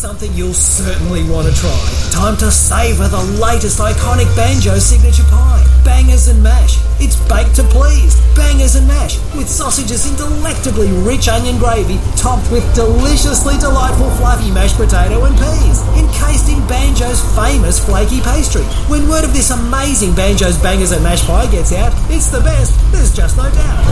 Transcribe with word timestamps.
something 0.00 0.32
you'll 0.32 0.56
certainly 0.56 1.20
want 1.28 1.44
to 1.44 1.52
try. 1.52 1.76
Time 2.08 2.32
to 2.32 2.50
savour 2.50 3.04
the 3.12 3.20
latest 3.36 3.84
iconic 3.84 4.24
Banjo 4.32 4.80
signature 4.80 5.28
pie. 5.28 5.60
Bangers 5.84 6.26
and 6.28 6.42
mash. 6.42 6.80
It's 6.96 7.20
baked 7.28 7.54
to 7.60 7.64
please. 7.68 8.16
Bangers 8.32 8.80
and 8.80 8.88
mash 8.88 9.20
with 9.36 9.44
sausages 9.44 10.08
in 10.08 10.16
delectably 10.16 10.88
rich 11.04 11.28
onion 11.28 11.58
gravy, 11.58 12.00
topped 12.16 12.48
with 12.50 12.64
deliciously 12.74 13.60
delightful 13.60 14.08
fluffy 14.16 14.50
mashed 14.50 14.80
potato 14.80 15.28
and 15.28 15.36
peas, 15.36 15.84
encased 16.00 16.48
in 16.48 16.64
Banjo's 16.64 17.20
famous 17.36 17.76
flaky 17.76 18.24
pastry. 18.24 18.64
When 18.88 19.04
word 19.06 19.28
of 19.28 19.36
this 19.36 19.50
amazing 19.52 20.16
Banjo's 20.16 20.56
Bangers 20.64 20.92
and 20.92 21.04
Mash 21.04 21.20
pie 21.28 21.44
gets 21.52 21.76
out, 21.76 21.92
it's 22.08 22.32
the 22.32 22.40
best. 22.40 22.72
There's 22.90 23.12
just 23.12 23.36
no 23.36 23.52
doubt. 23.52 23.84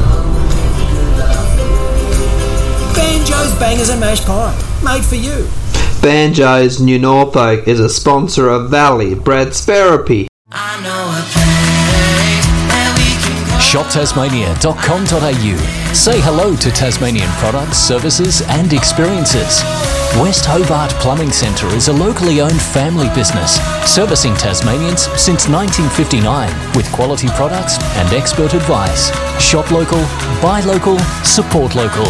Banjo's 2.97 3.53
Bangers 3.61 3.91
and 3.91 4.01
Mash 4.01 4.25
Pie, 4.25 4.57
made 4.83 5.05
for 5.05 5.17
you. 5.17 5.47
Banjo's 6.01 6.81
New 6.81 6.99
Norfolk 6.99 7.67
is 7.67 7.81
a 7.81 7.89
sponsor 7.89 8.49
of 8.49 8.71
Valley 8.71 9.17
Brad's 9.17 9.65
Therapy. 9.65 10.29
ShopTasmania.com.au. 13.59 15.95
Say 15.95 16.21
hello 16.21 16.55
to 16.55 16.71
Tasmanian 16.71 17.29
products, 17.33 17.79
services, 17.79 18.43
and 18.43 18.73
experiences. 18.73 19.65
West 20.23 20.47
Hobart 20.47 20.93
Plumbing 21.03 21.33
Centre 21.33 21.67
is 21.75 21.89
a 21.89 21.93
locally 21.93 22.41
owned 22.41 22.63
family 22.63 23.09
business 23.09 23.59
servicing 23.85 24.35
Tasmanians 24.35 25.03
since 25.21 25.49
1959 25.49 26.77
with 26.77 26.87
quality 26.93 27.27
products 27.31 27.77
and 27.99 28.15
expert 28.15 28.55
advice. 28.55 29.11
Shop 29.43 29.69
local, 29.73 30.03
buy 30.41 30.61
local, 30.65 30.97
support 31.25 31.75
local. 31.75 32.07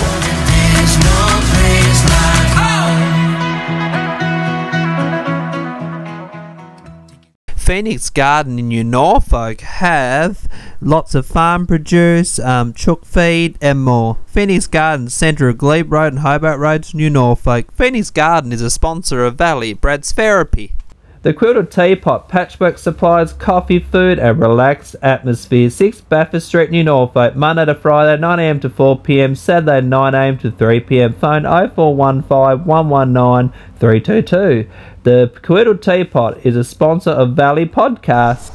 Phoenix 7.69 8.09
Garden 8.09 8.59
in 8.59 8.69
New 8.69 8.83
Norfolk 8.83 9.61
have 9.61 10.49
lots 10.81 11.15
of 11.15 11.27
farm 11.27 11.67
produce, 11.67 12.39
um, 12.39 12.73
chook 12.73 13.05
feed, 13.05 13.59
and 13.61 13.85
more. 13.85 14.17
Phoenix 14.25 14.67
Garden, 14.67 15.11
centre 15.11 15.51
of 15.51 15.59
Glebe 15.59 15.93
Road 15.93 16.15
and 16.15 16.21
Hobart 16.21 16.59
Roads, 16.59 16.95
New 16.95 17.11
Norfolk. 17.11 17.71
Phoenix 17.73 18.09
Garden 18.09 18.53
is 18.53 18.63
a 18.63 18.71
sponsor 18.71 19.23
of 19.23 19.35
Valley 19.35 19.75
Brad's 19.75 20.13
Therapy. 20.13 20.73
The 21.21 21.35
Quilted 21.35 21.71
Teapot, 21.71 22.29
Patchwork 22.31 22.79
Supplies, 22.79 23.35
Coffee, 23.35 23.81
Food, 23.81 24.19
and 24.19 24.41
Relaxed 24.41 24.97
Atmosphere. 25.03 25.69
6 25.69 26.01
Bathurst 26.03 26.47
Street, 26.47 26.71
New 26.71 26.85
Norfolk, 26.85 27.37
Monday 27.37 27.67
to 27.67 27.75
Friday, 27.75 28.19
9am 28.23 28.63
to 28.63 28.71
4pm, 28.71 29.37
Saturday, 29.37 29.87
9am 29.87 30.41
to 30.41 30.51
3pm. 30.51 31.15
Phone 31.17 31.43
0415 31.43 32.65
119 32.65 33.53
322. 33.79 34.71
The 35.09 35.33
Quilted 35.43 35.81
Teapot 35.81 36.45
is 36.45 36.55
a 36.55 36.63
sponsor 36.63 37.13
of 37.13 37.33
Valley 37.33 37.65
Podcast. 37.65 38.53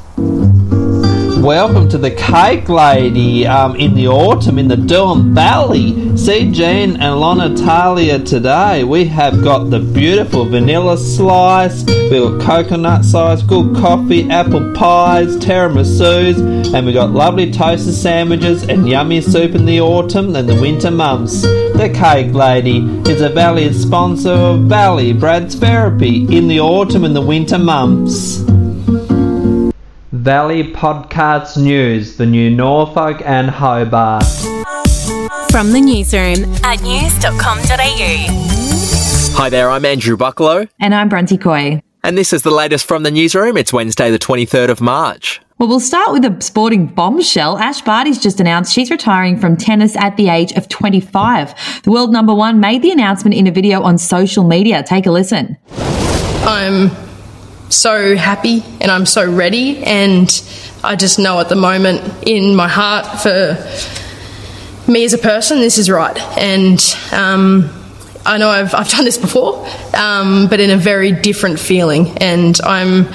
Welcome 1.43 1.89
to 1.89 1.97
the 1.97 2.11
Cake 2.11 2.69
Lady 2.69 3.45
um, 3.45 3.75
in 3.75 3.95
the 3.95 4.07
autumn 4.07 4.57
in 4.57 4.69
the 4.69 4.77
Derwent 4.77 5.35
Valley. 5.35 6.15
See 6.15 6.49
Jean 6.49 6.95
and 6.95 7.19
Lona 7.19 7.53
Talia 7.53 8.19
today. 8.19 8.85
We 8.85 9.03
have 9.07 9.43
got 9.43 9.69
the 9.69 9.81
beautiful 9.81 10.45
vanilla 10.45 10.97
slice, 10.97 11.83
we've 11.83 12.21
got 12.21 12.41
coconut 12.41 13.03
slice, 13.03 13.41
good 13.41 13.75
coffee, 13.75 14.29
apple 14.29 14.73
pies, 14.73 15.35
tiramisus, 15.35 16.73
and 16.73 16.85
we've 16.85 16.95
got 16.95 17.11
lovely 17.11 17.51
toasted 17.51 17.93
sandwiches 17.93 18.63
and 18.63 18.87
yummy 18.87 19.19
soup 19.19 19.53
in 19.53 19.65
the 19.65 19.81
autumn 19.81 20.33
and 20.37 20.47
the 20.47 20.61
winter 20.61 20.91
months. 20.91 21.41
The 21.41 21.91
Cake 21.93 22.33
Lady 22.33 22.77
is 23.11 23.19
a 23.19 23.27
Valley 23.27 23.73
sponsor 23.73 24.31
of 24.31 24.61
Valley 24.61 25.11
Brad's 25.11 25.55
Therapy 25.55 26.23
in 26.33 26.47
the 26.47 26.61
autumn 26.61 27.03
and 27.03 27.13
the 27.13 27.21
winter 27.21 27.59
months. 27.59 28.45
Valley 30.27 30.71
Podcasts 30.71 31.61
News, 31.61 32.15
the 32.15 32.25
New 32.25 32.49
Norfolk 32.49 33.21
and 33.25 33.49
Hobart. 33.49 34.23
From 35.51 35.73
the 35.73 35.81
newsroom 35.81 36.45
at 36.63 36.81
news.com.au. 36.81 38.27
Hi 39.35 39.49
there, 39.49 39.69
I'm 39.69 39.83
Andrew 39.83 40.15
Bucklow, 40.15 40.69
And 40.79 40.95
I'm 40.95 41.09
Bronte 41.09 41.37
Coy. 41.37 41.81
and 42.05 42.17
this 42.17 42.31
is 42.31 42.43
the 42.43 42.51
latest 42.51 42.85
from 42.87 43.03
the 43.03 43.11
newsroom. 43.11 43.57
It's 43.57 43.73
Wednesday, 43.73 44.11
the 44.11 44.17
23rd 44.19 44.69
of 44.69 44.79
March. 44.79 45.41
Well, 45.59 45.67
we'll 45.67 45.81
start 45.81 46.13
with 46.13 46.23
a 46.23 46.37
sporting 46.41 46.87
bombshell. 46.87 47.57
Ash 47.57 47.81
Barty's 47.81 48.17
just 48.17 48.39
announced 48.39 48.71
she's 48.73 48.89
retiring 48.89 49.37
from 49.37 49.57
tennis 49.57 49.97
at 49.97 50.15
the 50.15 50.29
age 50.29 50.53
of 50.53 50.69
25. 50.69 51.81
The 51.83 51.91
world 51.91 52.13
number 52.13 52.33
one 52.33 52.61
made 52.61 52.81
the 52.81 52.91
announcement 52.91 53.35
in 53.35 53.45
a 53.45 53.51
video 53.51 53.81
on 53.83 53.97
social 53.97 54.45
media. 54.45 54.83
Take 54.83 55.05
a 55.05 55.11
listen. 55.11 55.57
I'm 56.45 56.91
so 57.75 58.15
happy 58.15 58.63
and 58.81 58.91
I'm 58.91 59.05
so 59.05 59.29
ready, 59.29 59.83
and 59.83 60.29
I 60.83 60.95
just 60.95 61.19
know 61.19 61.39
at 61.39 61.49
the 61.49 61.55
moment 61.55 62.27
in 62.27 62.55
my 62.55 62.67
heart 62.67 63.21
for 63.21 63.57
me 64.91 65.05
as 65.05 65.13
a 65.13 65.17
person, 65.17 65.59
this 65.59 65.77
is 65.77 65.89
right. 65.89 66.17
And 66.37 66.79
um, 67.11 67.69
I 68.25 68.37
know 68.37 68.49
I've, 68.49 68.73
I've 68.73 68.89
done 68.89 69.05
this 69.05 69.17
before, 69.17 69.67
um, 69.95 70.47
but 70.47 70.59
in 70.59 70.69
a 70.69 70.77
very 70.77 71.11
different 71.11 71.59
feeling, 71.59 72.17
and 72.19 72.59
I'm 72.63 73.07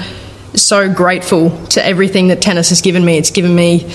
so 0.55 0.93
grateful 0.93 1.67
to 1.69 1.85
everything 1.85 2.29
that 2.29 2.43
tennis 2.43 2.71
has 2.71 2.81
given 2.81 3.05
me. 3.05 3.19
It's 3.19 3.31
given 3.31 3.55
me 3.55 3.91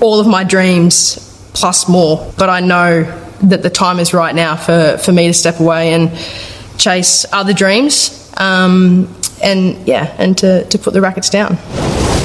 all 0.00 0.20
of 0.20 0.26
my 0.26 0.44
dreams 0.44 1.50
plus 1.54 1.88
more, 1.88 2.32
but 2.38 2.48
I 2.48 2.60
know 2.60 3.04
that 3.44 3.62
the 3.62 3.70
time 3.70 3.98
is 3.98 4.14
right 4.14 4.34
now 4.34 4.56
for, 4.56 4.98
for 4.98 5.12
me 5.12 5.26
to 5.28 5.34
step 5.34 5.60
away 5.60 5.94
and 5.94 6.10
chase 6.78 7.24
other 7.32 7.52
dreams. 7.52 8.32
Um, 8.36 9.14
and 9.42 9.76
yeah, 9.86 10.14
and 10.18 10.36
to, 10.38 10.64
to 10.64 10.78
put 10.78 10.94
the 10.94 11.00
rackets 11.00 11.28
down. 11.28 11.58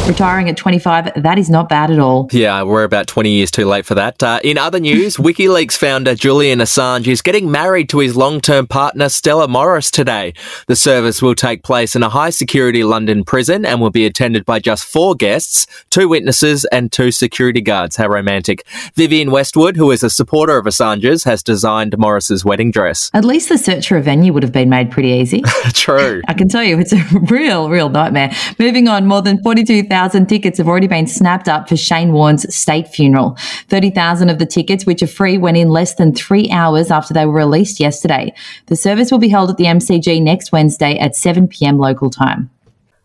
Retiring 0.07 0.49
at 0.49 0.55
25, 0.55 1.21
that 1.21 1.37
is 1.37 1.49
not 1.49 1.67
bad 1.67 1.91
at 1.91 1.99
all. 1.99 2.29
Yeah, 2.31 2.63
we're 2.63 2.85
about 2.85 3.07
20 3.07 3.29
years 3.29 3.51
too 3.51 3.65
late 3.65 3.85
for 3.85 3.93
that. 3.95 4.23
Uh, 4.23 4.39
in 4.41 4.57
other 4.57 4.79
news, 4.79 5.17
WikiLeaks 5.17 5.75
founder 5.75 6.15
Julian 6.15 6.59
Assange 6.59 7.07
is 7.07 7.21
getting 7.21 7.51
married 7.51 7.89
to 7.89 7.99
his 7.99 8.15
long 8.15 8.39
term 8.39 8.67
partner 8.67 9.09
Stella 9.09 9.49
Moris 9.49 9.91
today. 9.91 10.33
The 10.67 10.77
service 10.77 11.21
will 11.21 11.35
take 11.35 11.61
place 11.61 11.93
in 11.93 12.03
a 12.03 12.09
high 12.09 12.29
security 12.29 12.85
London 12.85 13.25
prison 13.25 13.65
and 13.65 13.81
will 13.81 13.89
be 13.89 14.05
attended 14.05 14.45
by 14.45 14.59
just 14.59 14.85
four 14.85 15.13
guests, 15.13 15.67
two 15.89 16.07
witnesses, 16.07 16.63
and 16.71 16.89
two 16.89 17.11
security 17.11 17.59
guards. 17.59 17.97
How 17.97 18.07
romantic. 18.07 18.65
Vivienne 18.95 19.29
Westwood, 19.29 19.75
who 19.75 19.91
is 19.91 20.03
a 20.03 20.09
supporter 20.09 20.57
of 20.57 20.65
Assange's, 20.65 21.25
has 21.25 21.43
designed 21.43 21.91
Moris's 21.97 22.45
wedding 22.45 22.71
dress. 22.71 23.11
At 23.13 23.25
least 23.25 23.49
the 23.49 23.57
search 23.57 23.89
for 23.89 23.97
a 23.97 24.01
venue 24.01 24.31
would 24.31 24.43
have 24.43 24.53
been 24.53 24.69
made 24.69 24.89
pretty 24.89 25.09
easy. 25.09 25.41
True. 25.73 26.21
I 26.29 26.33
can 26.33 26.47
tell 26.47 26.63
you, 26.63 26.79
it's 26.79 26.93
a 26.93 27.03
real, 27.29 27.69
real 27.69 27.89
nightmare. 27.89 28.31
Moving 28.57 28.87
on, 28.87 29.05
more 29.05 29.21
than 29.21 29.43
42,000 29.43 29.96
tickets 30.27 30.57
have 30.57 30.67
already 30.67 30.87
been 30.87 31.07
snapped 31.07 31.47
up 31.47 31.67
for 31.67 31.75
Shane 31.75 32.11
Warne's 32.11 32.53
state 32.53 32.87
funeral. 32.87 33.37
30,000 33.69 34.29
of 34.29 34.39
the 34.39 34.45
tickets, 34.45 34.85
which 34.85 35.01
are 35.01 35.07
free, 35.07 35.37
went 35.37 35.57
in 35.57 35.69
less 35.69 35.95
than 35.95 36.13
three 36.13 36.49
hours 36.51 36.91
after 36.91 37.13
they 37.13 37.25
were 37.25 37.33
released 37.33 37.79
yesterday. 37.79 38.33
The 38.67 38.75
service 38.75 39.11
will 39.11 39.19
be 39.19 39.29
held 39.29 39.49
at 39.49 39.57
the 39.57 39.65
MCG 39.65 40.21
next 40.21 40.51
Wednesday 40.51 40.97
at 40.97 41.15
7 41.15 41.47
p.m. 41.47 41.77
local 41.77 42.09
time. 42.09 42.49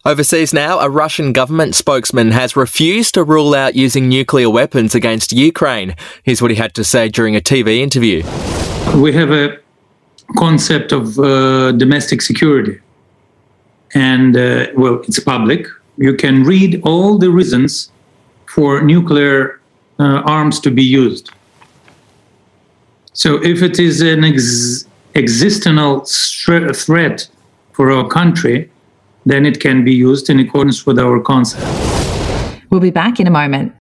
Overseas 0.05 0.53
now, 0.53 0.81
a 0.81 0.91
Russian 0.91 1.33
government 1.33 1.75
spokesman 1.77 2.33
has 2.33 2.57
refused 2.57 3.15
to 3.15 3.23
rule 3.23 3.55
out 3.55 3.77
using 3.77 4.09
nuclear 4.09 4.51
weapons 4.51 4.95
against 4.95 5.33
Ukraine. 5.33 5.95
Here's 6.25 6.43
what 6.43 6.51
he 6.51 6.57
had 6.57 6.75
to 6.75 6.85
say 6.85 7.09
during 7.09 7.37
a 7.37 7.41
TV 7.41 7.79
interview. 7.79 8.25
we 8.97 9.13
have 9.13 9.31
a 9.31 9.59
concept 10.37 10.93
of 10.93 11.19
uh, 11.19 11.73
domestic 11.73 12.21
security 12.23 12.81
and 13.95 14.37
uh, 14.37 14.67
well 14.77 15.01
it's 15.07 15.21
public 15.21 15.67
you 15.97 16.15
can 16.15 16.45
read 16.45 16.81
all 16.85 17.19
the 17.19 17.31
reasons 17.31 17.91
for 18.47 18.83
nuclear 18.83 19.61
uh, 19.99 20.23
arms 20.25 20.61
to 20.61 20.71
be 20.71 20.83
used 20.83 21.31
so 23.13 23.43
if 23.43 23.63
it 23.63 23.79
is 23.79 24.01
an 24.01 24.25
ex- 24.25 24.87
existential 25.15 26.01
threat 26.75 27.29
for 27.73 27.91
our 27.91 28.09
country 28.09 28.71
then 29.25 29.47
it 29.47 29.61
can 29.61 29.85
be 29.85 29.95
used 29.95 30.31
in 30.31 30.41
accordance 30.41 30.87
with 30.87 30.99
our 30.99 31.21
concept 31.21 31.93
We'll 32.73 32.81
be 32.81 32.91
back 32.91 33.21
in 33.21 33.27
a 33.27 33.31
moment. 33.31 33.75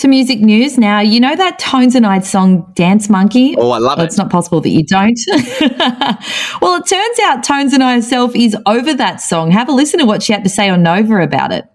To 0.00 0.08
music 0.08 0.40
news 0.40 0.78
now. 0.78 1.00
You 1.00 1.20
know 1.20 1.36
that 1.36 1.58
Tones 1.58 1.94
and 1.94 2.06
I'd 2.06 2.24
song 2.24 2.72
Dance 2.74 3.10
Monkey? 3.10 3.54
Oh, 3.58 3.70
I 3.70 3.76
love 3.76 3.98
Well, 3.98 4.04
it. 4.04 4.08
It's 4.08 4.16
not 4.16 4.30
possible 4.30 4.62
that 4.62 4.70
you 4.70 4.82
don't. 4.82 5.18
well, 6.62 6.80
it 6.80 6.86
turns 6.86 7.18
out 7.24 7.44
Tones 7.44 7.74
and 7.74 7.82
I 7.82 7.96
herself 7.96 8.34
is 8.34 8.56
over 8.64 8.94
that 8.94 9.20
song. 9.20 9.50
Have 9.50 9.68
a 9.68 9.72
listen 9.72 10.00
to 10.00 10.06
what 10.06 10.22
she 10.22 10.32
had 10.32 10.42
to 10.44 10.48
say 10.48 10.70
on 10.70 10.82
Nova 10.82 11.16
about 11.16 11.52
it. 11.52 11.66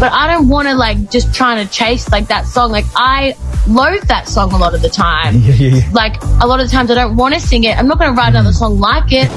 But 0.00 0.10
I 0.12 0.32
don't 0.32 0.48
want 0.48 0.66
to 0.66 0.74
like 0.74 1.10
just 1.10 1.34
trying 1.34 1.64
to 1.64 1.70
chase 1.70 2.10
like 2.10 2.28
that 2.28 2.46
song. 2.46 2.72
Like 2.72 2.86
I 2.96 3.36
loathe 3.68 4.04
that 4.04 4.26
song 4.26 4.52
a 4.52 4.56
lot 4.56 4.74
of 4.74 4.80
the 4.80 4.88
time. 4.88 5.34
Like 5.92 6.22
a 6.40 6.46
lot 6.46 6.60
of 6.60 6.66
the 6.66 6.72
times 6.72 6.90
I 6.90 6.94
don't 6.94 7.16
want 7.16 7.34
to 7.34 7.40
sing 7.40 7.64
it. 7.64 7.76
I'm 7.76 7.86
not 7.86 7.98
going 7.98 8.10
to 8.10 8.16
write 8.16 8.30
another 8.30 8.52
song 8.52 8.78
like 8.78 9.12
it. 9.12 9.28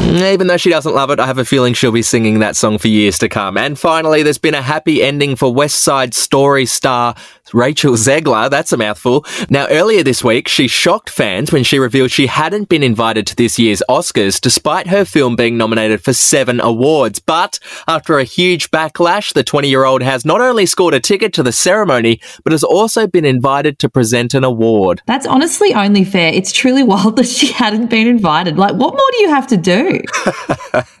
Mm, 0.00 0.32
even 0.32 0.46
though 0.46 0.56
she 0.56 0.70
doesn't 0.70 0.94
love 0.94 1.10
it, 1.10 1.20
I 1.20 1.26
have 1.26 1.36
a 1.36 1.44
feeling 1.44 1.74
she'll 1.74 1.92
be 1.92 2.00
singing 2.00 2.38
that 2.38 2.56
song 2.56 2.78
for 2.78 2.88
years 2.88 3.18
to 3.18 3.28
come. 3.28 3.58
And 3.58 3.78
finally, 3.78 4.22
there's 4.22 4.38
been 4.38 4.54
a 4.54 4.62
happy 4.62 5.02
ending 5.02 5.36
for 5.36 5.52
West 5.52 5.80
Side 5.80 6.14
Story 6.14 6.64
star 6.64 7.14
Rachel 7.52 7.94
Zegler. 7.94 8.50
That's 8.50 8.72
a 8.72 8.76
mouthful. 8.76 9.24
Now, 9.48 9.66
earlier 9.68 10.02
this 10.02 10.24
week, 10.24 10.48
she 10.48 10.68
shocked 10.68 11.10
fans 11.10 11.52
when 11.52 11.64
she 11.64 11.78
revealed 11.78 12.10
she 12.10 12.26
hadn't 12.26 12.68
been 12.68 12.82
invited 12.82 13.26
to 13.28 13.36
this 13.36 13.58
year's 13.58 13.82
Oscars, 13.88 14.40
despite 14.40 14.86
her 14.88 15.04
film 15.04 15.36
being 15.36 15.56
nominated 15.56 16.02
for 16.02 16.12
seven 16.12 16.60
awards. 16.60 17.20
But 17.20 17.58
after 17.86 18.18
a 18.18 18.24
huge 18.24 18.70
backlash, 18.70 19.32
the 19.32 19.44
20 19.44 19.68
year 19.68 19.84
old 19.84 20.02
has 20.02 20.24
not 20.24 20.40
only 20.40 20.66
scored 20.66 20.94
a 20.94 21.00
ticket 21.00 21.32
to 21.34 21.42
the 21.42 21.52
ceremony, 21.52 22.20
but 22.44 22.52
has 22.52 22.64
also 22.64 23.06
been 23.06 23.24
invited 23.24 23.78
to 23.80 23.88
present 23.88 24.34
an 24.34 24.44
award. 24.44 25.02
That's 25.06 25.26
honestly 25.26 25.74
only 25.74 26.04
fair. 26.04 26.32
It's 26.32 26.52
truly 26.52 26.82
wild 26.90 27.16
that 27.16 27.26
she 27.26 27.52
hadn't 27.52 27.88
been 27.88 28.06
invited. 28.06 28.58
Like, 28.58 28.74
what 28.74 28.94
more 28.94 29.10
do 29.12 29.22
you 29.22 29.30
have 29.30 29.46
to 29.48 29.56
do? 29.56 30.00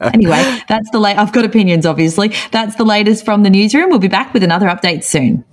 anyway, 0.00 0.60
that's 0.68 0.90
the 0.90 0.98
late. 0.98 1.16
I've 1.16 1.32
got 1.32 1.44
opinions, 1.44 1.86
obviously. 1.86 2.32
That's 2.50 2.76
the 2.76 2.84
latest 2.84 3.24
from 3.24 3.42
the 3.42 3.50
newsroom. 3.50 3.90
We'll 3.90 3.98
be 3.98 4.08
back 4.08 4.32
with 4.32 4.42
another 4.42 4.66
update 4.66 5.04
soon. 5.04 5.44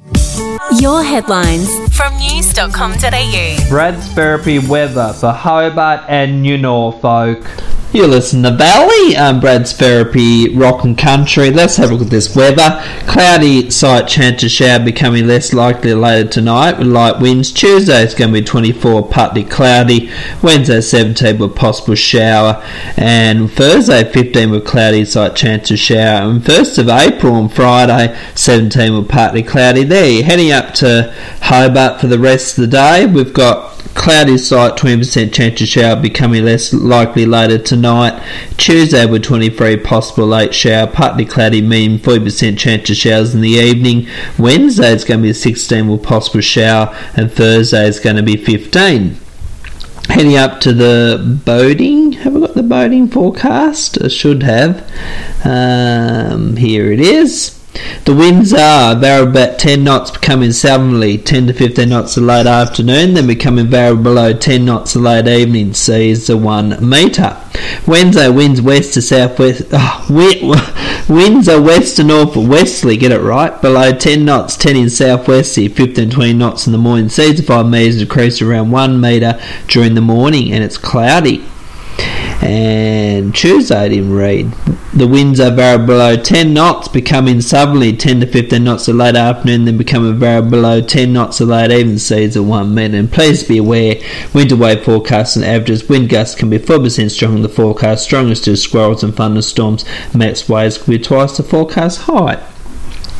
Your 0.87 1.03
headlines 1.03 1.67
from 1.97 2.15
news.com.au. 2.17 3.67
Brad's 3.67 4.07
therapy 4.13 4.57
weather 4.57 5.11
for 5.11 5.33
Hobart 5.33 6.05
and 6.07 6.41
New 6.41 6.57
Norfolk. 6.57 7.43
You 7.93 8.05
listen 8.05 8.43
to 8.43 8.51
Valley, 8.51 9.15
um, 9.15 9.39
Brad's 9.39 9.71
Therapy, 9.71 10.53
Rock 10.53 10.83
and 10.83 10.97
Country. 10.97 11.51
Let's 11.51 11.77
have 11.77 11.89
a 11.89 11.93
look 11.93 12.07
at 12.07 12.11
this 12.11 12.35
weather. 12.35 12.83
Cloudy, 13.07 13.71
slight 13.71 14.09
chance 14.09 14.43
of 14.43 14.51
shower 14.51 14.83
becoming 14.83 15.25
less 15.25 15.53
likely 15.53 15.93
later 15.93 16.27
tonight 16.27 16.77
with 16.77 16.87
light 16.87 17.21
winds. 17.21 17.49
Tuesday 17.49 18.03
it's 18.03 18.13
going 18.13 18.33
to 18.33 18.41
be 18.41 18.45
24, 18.45 19.07
partly 19.07 19.45
cloudy. 19.45 20.11
Wednesday 20.43 20.81
17 20.81 21.39
with 21.39 21.55
possible 21.55 21.95
shower. 21.95 22.61
And 22.97 23.49
Thursday 23.49 24.03
15 24.03 24.51
with 24.51 24.67
cloudy, 24.67 25.05
slight 25.05 25.37
chance 25.37 25.71
of 25.71 25.79
shower. 25.79 26.29
And 26.29 26.41
1st 26.41 26.79
of 26.79 26.89
April 26.89 27.35
on 27.35 27.47
Friday 27.47 28.19
17 28.35 28.97
with 28.97 29.07
partly 29.07 29.43
cloudy. 29.43 29.85
There, 29.85 30.23
heading 30.23 30.51
up 30.51 30.73
to 30.75 31.15
Hobart 31.43 32.01
for 32.01 32.07
the 32.07 32.19
rest 32.19 32.57
of 32.57 32.63
the 32.63 32.67
day. 32.67 33.05
We've 33.05 33.33
got 33.33 33.76
cloudy 33.97 34.37
slight 34.37 34.77
20% 34.77 35.33
chance 35.33 35.59
of 35.59 35.67
shower 35.67 35.95
becoming 35.99 36.45
less 36.45 36.71
likely 36.71 37.25
later 37.25 37.57
tonight. 37.57 38.23
Tuesday 38.55 39.05
with 39.05 39.23
23 39.23 39.77
possible 39.77 40.27
late 40.27 40.53
shower, 40.53 40.87
partly 40.87 41.25
cloudy, 41.25 41.61
mean 41.61 41.99
40% 41.99 42.57
chance 42.57 42.89
of 42.89 42.95
showers 42.95 43.33
in 43.35 43.41
the 43.41 43.49
evening. 43.49 44.07
Wednesday 44.37 44.93
is 44.93 45.03
going 45.03 45.19
to 45.21 45.27
be 45.27 45.33
16 45.33 45.87
with 45.87 46.03
possible 46.03 46.41
shower, 46.41 46.95
and 47.15 47.31
Thursday 47.31 47.87
is 47.87 47.99
going 47.99 48.15
to 48.15 48.23
be 48.23 48.37
15. 48.37 49.17
Heading 50.09 50.37
up 50.37 50.61
to 50.61 50.71
the 50.71 51.41
boating. 51.43 52.13
Have 52.13 52.37
I 52.37 52.39
got 52.39 52.53
the 52.53 52.63
boating 52.63 53.09
forecast? 53.09 54.01
I 54.01 54.07
should 54.07 54.43
have. 54.43 54.89
Um, 55.43 56.55
here 56.55 56.91
it 56.91 57.01
is. 57.01 57.56
The 58.05 58.15
winds 58.15 58.53
are 58.53 58.95
variable 58.95 59.31
about 59.31 59.59
10 59.59 59.83
knots, 59.83 60.11
becoming 60.11 60.51
southerly 60.51 61.17
10 61.17 61.47
to 61.47 61.53
15 61.53 61.89
knots 61.89 62.17
a 62.17 62.21
late 62.21 62.45
afternoon, 62.45 63.13
then 63.13 63.27
becoming 63.27 63.67
variable 63.67 64.03
below 64.03 64.33
10 64.33 64.63
knots 64.63 64.95
a 64.95 64.99
late 64.99 65.27
evening. 65.27 65.73
Seas 65.73 66.29
are 66.29 66.37
1 66.37 66.87
metre. 66.87 67.37
Wednesday 67.85 68.29
winds 68.29 68.61
west 68.61 68.93
to 68.93 69.01
southwest. 69.01 69.63
Oh, 69.79 70.05
winds 71.09 71.47
are 71.49 71.61
west 71.61 71.97
to 71.97 72.03
north 72.03 72.35
westerly, 72.35 72.97
get 72.97 73.11
it 73.11 73.19
right. 73.19 73.61
Below 73.61 73.91
10 73.91 74.25
knots, 74.25 74.55
10 74.55 74.75
in 74.75 74.89
southwesterly, 74.89 75.67
15 75.67 76.09
20 76.09 76.33
knots 76.33 76.65
in 76.65 76.71
the 76.71 76.77
morning. 76.77 77.09
Seas 77.09 77.39
are 77.39 77.43
5 77.43 77.69
metres, 77.69 77.99
decrease 77.99 78.41
around 78.41 78.71
1 78.71 78.99
metre 78.99 79.39
during 79.67 79.95
the 79.95 80.01
morning, 80.01 80.51
and 80.51 80.63
it's 80.63 80.77
cloudy. 80.77 81.45
And 82.41 83.33
Tuesday 83.33 83.89
didn't 83.89 84.13
read. 84.13 84.51
The 84.93 85.07
winds 85.07 85.39
are 85.39 85.51
variable 85.51 85.87
below 85.87 86.15
10 86.15 86.53
knots, 86.53 86.87
becoming 86.87 87.41
southerly 87.41 87.95
10 87.95 88.21
to 88.21 88.27
15 88.27 88.63
knots 88.63 88.87
a 88.87 88.93
late 88.93 89.15
afternoon, 89.15 89.65
then 89.65 89.77
becoming 89.77 90.17
variable 90.17 90.51
below 90.51 90.81
10 90.81 91.11
knots 91.11 91.39
a 91.39 91.45
late 91.45 91.71
evening 91.71 91.97
seas 91.97 92.37
at 92.37 92.43
1 92.43 92.73
metre. 92.73 92.95
And 92.95 93.11
please 93.11 93.43
be 93.43 93.57
aware, 93.57 93.95
winter 94.33 94.55
wave 94.55 94.83
forecasts 94.83 95.35
and 95.35 95.45
averages, 95.45 95.89
wind 95.89 96.09
gusts 96.09 96.35
can 96.35 96.49
be 96.49 96.59
4% 96.59 97.11
stronger 97.11 97.33
than 97.33 97.41
the 97.41 97.49
forecast, 97.49 98.03
strongest 98.03 98.45
to 98.45 98.55
squalls 98.55 99.03
and 99.03 99.15
thunderstorms, 99.15 99.83
max 100.13 100.47
waves 100.47 100.77
can 100.77 100.93
be 100.93 100.99
twice 100.99 101.37
the 101.37 101.43
forecast 101.43 102.01
height. 102.01 102.39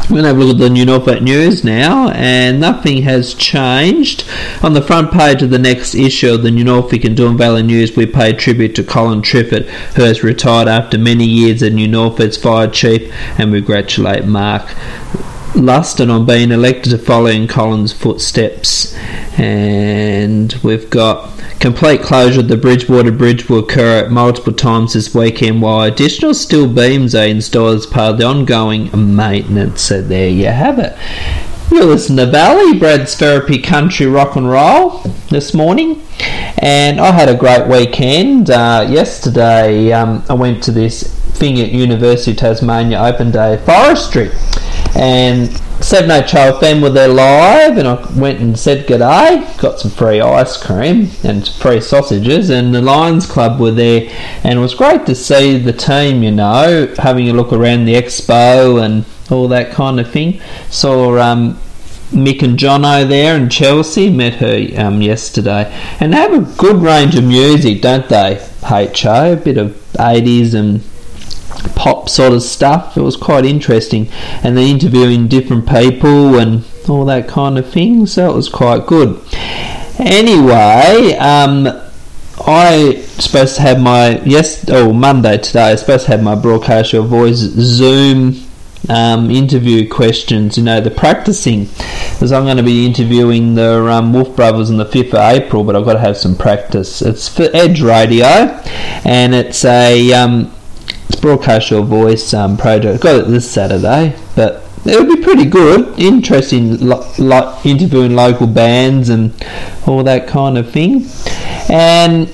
We're 0.03 0.21
going 0.21 0.23
to 0.23 0.29
have 0.29 0.37
a 0.37 0.43
look 0.43 0.55
at 0.55 0.59
the 0.59 0.69
New 0.69 0.85
Norfolk 0.85 1.21
News 1.21 1.65
now, 1.65 2.09
and 2.11 2.61
nothing 2.61 3.01
has 3.01 3.33
changed. 3.33 4.23
On 4.63 4.73
the 4.73 4.81
front 4.81 5.11
page 5.11 5.41
of 5.41 5.49
the 5.49 5.59
next 5.59 5.95
issue 5.95 6.33
of 6.33 6.43
the 6.43 6.51
New 6.51 6.63
Norfolk 6.63 7.03
and 7.03 7.17
Doon 7.17 7.35
Valley 7.35 7.63
News, 7.63 7.93
we 7.93 8.05
pay 8.05 8.31
tribute 8.31 8.73
to 8.75 8.85
Colin 8.85 9.21
Triffett, 9.21 9.65
who 9.95 10.03
has 10.03 10.23
retired 10.23 10.69
after 10.69 10.97
many 10.97 11.25
years 11.25 11.61
as 11.61 11.73
New 11.73 11.89
Norfolk's 11.89 12.37
fire 12.37 12.69
chief, 12.69 13.11
and 13.37 13.51
we 13.51 13.59
congratulate 13.59 14.23
Mark 14.23 14.73
Luston 15.57 16.09
on 16.09 16.25
being 16.25 16.51
elected 16.51 16.91
to 16.91 16.97
follow 16.97 17.27
in 17.27 17.47
Colin's 17.47 17.91
footsteps. 17.91 18.95
And 19.37 20.53
we've 20.63 20.89
got 20.89 21.31
complete 21.59 22.01
closure 22.01 22.41
of 22.41 22.47
the 22.47 22.57
Bridgewater 22.57 23.11
Bridge 23.11 23.49
will 23.49 23.59
occur 23.59 24.05
at 24.05 24.11
multiple 24.11 24.53
times 24.53 24.93
this 24.93 25.13
weekend 25.13 25.61
while 25.61 25.81
additional 25.81 26.33
steel 26.33 26.67
beams 26.67 27.15
are 27.15 27.25
installed 27.25 27.77
as 27.77 27.85
part 27.85 28.13
of 28.13 28.17
the 28.19 28.25
ongoing 28.25 29.15
maintenance. 29.15 29.81
So 29.81 30.01
there 30.01 30.29
you 30.29 30.45
have 30.45 30.79
it. 30.79 30.95
You 31.71 31.83
listen 31.83 32.15
to 32.17 32.25
Valley, 32.25 32.79
Brad's 32.79 33.15
Therapy 33.15 33.59
Country 33.59 34.05
Rock 34.05 34.35
and 34.35 34.49
Roll 34.49 34.99
this 35.29 35.53
morning, 35.53 36.01
and 36.59 36.99
I 36.99 37.11
had 37.11 37.27
a 37.27 37.35
great 37.35 37.67
weekend. 37.67 38.49
Uh, 38.49 38.87
yesterday, 38.89 39.91
um, 39.91 40.23
I 40.29 40.33
went 40.33 40.63
to 40.63 40.71
this 40.71 41.03
thing 41.37 41.59
at 41.59 41.71
University 41.71 42.31
of 42.31 42.37
Tasmania 42.37 42.99
Open 42.99 43.31
Day 43.31 43.57
Forestry, 43.57 44.31
and 44.97 45.55
Seven 45.79 46.09
Eight 46.09 46.27
Child 46.27 46.59
Fam 46.59 46.81
were 46.81 46.89
there 46.89 47.07
live, 47.07 47.77
and 47.77 47.87
I 47.87 48.03
went 48.19 48.39
and 48.39 48.57
said 48.57 48.87
g'day. 48.87 49.59
Got 49.61 49.79
some 49.79 49.91
free 49.91 50.19
ice 50.19 50.57
cream 50.57 51.11
and 51.23 51.47
free 51.47 51.81
sausages, 51.81 52.49
and 52.49 52.73
the 52.73 52.81
Lions 52.81 53.27
Club 53.27 53.59
were 53.59 53.71
there, 53.71 54.09
and 54.43 54.57
it 54.57 54.61
was 54.61 54.73
great 54.73 55.05
to 55.05 55.13
see 55.13 55.59
the 55.59 55.71
team. 55.71 56.23
You 56.23 56.31
know, 56.31 56.93
having 56.97 57.29
a 57.29 57.33
look 57.33 57.53
around 57.53 57.85
the 57.85 57.93
expo 57.93 58.83
and 58.83 59.05
all 59.29 59.47
that 59.49 59.71
kind 59.71 59.99
of 59.99 60.09
thing. 60.09 60.41
Saw 60.71 61.19
um, 61.19 61.59
Mick 62.09 62.41
and 62.41 62.57
Jono 62.57 63.07
there 63.07 63.37
in 63.37 63.49
Chelsea. 63.49 64.09
Met 64.09 64.35
her 64.35 64.67
um, 64.83 65.03
yesterday, 65.03 65.71
and 65.99 66.11
they 66.11 66.17
have 66.17 66.33
a 66.33 66.57
good 66.57 66.77
range 66.77 67.15
of 67.15 67.23
music, 67.23 67.83
don't 67.83 68.09
they? 68.09 68.43
HO, 68.63 69.33
a 69.33 69.35
bit 69.35 69.59
of 69.59 69.73
80s 69.93 70.55
and 70.55 70.81
pop 71.75 72.09
sort 72.09 72.33
of 72.33 72.43
stuff. 72.43 72.97
It 72.97 73.01
was 73.01 73.15
quite 73.15 73.45
interesting, 73.45 74.09
and 74.43 74.57
then 74.57 74.67
interviewing 74.67 75.27
different 75.27 75.67
people 75.67 76.37
and 76.37 76.65
all 76.89 77.05
that 77.05 77.27
kind 77.27 77.57
of 77.57 77.69
thing. 77.69 78.05
So 78.05 78.29
it 78.29 78.35
was 78.35 78.49
quite 78.49 78.85
good. 78.85 79.21
Anyway, 79.99 81.15
um, 81.17 81.67
I 82.45 83.03
supposed 83.19 83.55
to 83.55 83.61
have 83.63 83.79
my 83.79 84.21
yes 84.21 84.69
oh 84.69 84.93
Monday 84.93 85.37
today. 85.37 85.71
I 85.71 85.75
supposed 85.75 86.05
to 86.05 86.11
have 86.11 86.23
my 86.23 86.35
broadcast 86.35 86.93
your 86.93 87.03
voice 87.03 87.37
Zoom 87.37 88.35
um, 88.89 89.31
interview 89.31 89.89
questions. 89.89 90.57
You 90.57 90.63
know 90.63 90.79
the 90.79 90.91
practicing 90.91 91.65
because 91.65 92.31
I'm 92.31 92.45
going 92.45 92.57
to 92.57 92.63
be 92.63 92.85
interviewing 92.85 93.55
the 93.55 93.85
um, 93.87 94.13
Wolf 94.13 94.35
Brothers 94.35 94.69
on 94.69 94.77
the 94.77 94.85
fifth 94.85 95.13
of 95.13 95.19
April, 95.19 95.63
but 95.63 95.75
I've 95.75 95.85
got 95.85 95.93
to 95.93 95.99
have 95.99 96.17
some 96.17 96.35
practice. 96.35 97.01
It's 97.01 97.27
for 97.27 97.49
Edge 97.53 97.81
Radio, 97.81 98.27
and 98.27 99.33
it's 99.33 99.65
a 99.65 100.13
um, 100.13 100.53
broadcast 101.15 101.71
your 101.71 101.83
voice 101.83 102.33
um, 102.33 102.57
project. 102.57 103.03
Got 103.03 103.21
it 103.21 103.27
this 103.27 103.49
Saturday, 103.49 104.15
but 104.35 104.63
it 104.85 104.99
would 104.99 105.15
be 105.15 105.21
pretty 105.23 105.45
good. 105.45 105.99
Interesting, 105.99 106.79
lo- 106.79 107.09
lo- 107.17 107.59
interviewing 107.63 108.15
local 108.15 108.47
bands 108.47 109.09
and 109.09 109.33
all 109.85 110.03
that 110.03 110.27
kind 110.27 110.57
of 110.57 110.71
thing. 110.71 111.07
And 111.69 112.31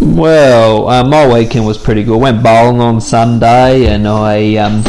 well, 0.00 0.88
uh, 0.88 1.04
my 1.04 1.32
weekend 1.32 1.66
was 1.66 1.78
pretty 1.78 2.02
good. 2.02 2.18
Went 2.18 2.42
bowling 2.42 2.80
on 2.80 3.00
Sunday, 3.00 3.86
and 3.86 4.06
I 4.06 4.56
um, 4.56 4.82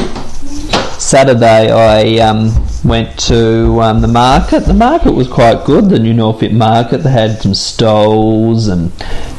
Saturday 0.99 1.71
I 1.71 2.17
um, 2.27 2.51
went 2.83 3.19
to 3.21 3.81
um, 3.81 4.01
the 4.01 4.07
market. 4.07 4.61
The 4.61 4.73
market 4.73 5.11
was 5.11 5.27
quite 5.27 5.65
good. 5.65 5.89
The 5.89 5.99
New 5.99 6.13
Norfolk 6.13 6.51
market. 6.51 6.99
They 6.99 7.11
had 7.11 7.41
some 7.41 7.53
stalls 7.53 8.67
and 8.67 8.91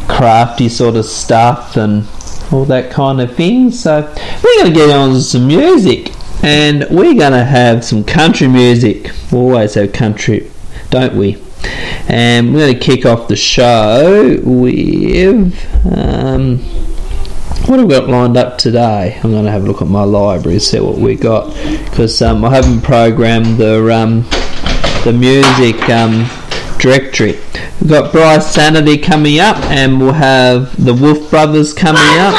crafty 0.09 0.69
sort 0.69 0.97
of 0.97 1.05
stuff 1.05 1.77
and 1.77 2.07
all 2.53 2.65
that 2.67 2.91
kind 2.91 3.21
of 3.21 3.35
thing. 3.35 3.71
So 3.71 4.01
we're 4.01 4.63
going 4.63 4.73
to 4.73 4.79
get 4.79 4.91
on 4.91 5.11
to 5.11 5.23
some 5.23 5.47
music, 5.47 6.13
and 6.43 6.87
we're 6.91 7.15
going 7.15 7.33
to 7.33 7.45
have 7.45 7.85
some 7.85 8.05
country 8.05 8.49
music. 8.49 9.11
We 9.31 9.39
always 9.39 9.75
have 9.75 9.93
country, 9.93 10.51
don't 10.91 11.17
we? 11.17 11.43
And 12.09 12.53
we're 12.53 12.67
going 12.67 12.79
to 12.79 12.81
kick 12.81 13.07
off 13.07 13.29
the 13.29 13.37
show 13.37 14.39
with. 14.43 15.87
Um, 15.87 16.59
what 17.67 17.79
have 17.79 17.89
we 17.89 17.95
got 17.95 18.11
lined 18.11 18.37
up 18.37 18.59
today? 18.59 19.19
I'm 19.25 19.31
going 19.31 19.47
to 19.47 19.51
have 19.51 19.65
a 19.65 19.67
look 19.67 19.81
at 19.81 19.89
my 19.89 20.05
library, 20.05 20.59
see 20.59 20.81
what 20.81 20.99
we 20.99 21.15
got, 21.15 21.55
because 21.89 22.21
um, 22.21 22.45
I 22.45 22.51
haven't 22.55 22.83
programmed 22.83 23.57
the 23.57 23.91
um, 23.91 24.21
the 25.05 25.15
music 25.15 25.89
um, 25.89 26.29
directory. 26.79 27.39
We've 27.81 27.91
got 27.91 28.13
Bryce 28.13 28.57
Sainty 28.57 29.03
coming 29.03 29.41
up, 29.41 29.57
and 29.65 30.01
we'll 30.01 30.13
have 30.13 30.83
the 30.83 30.95
Wolf 30.95 31.31
Brothers 31.31 31.73
coming 31.73 32.03
up, 32.03 32.35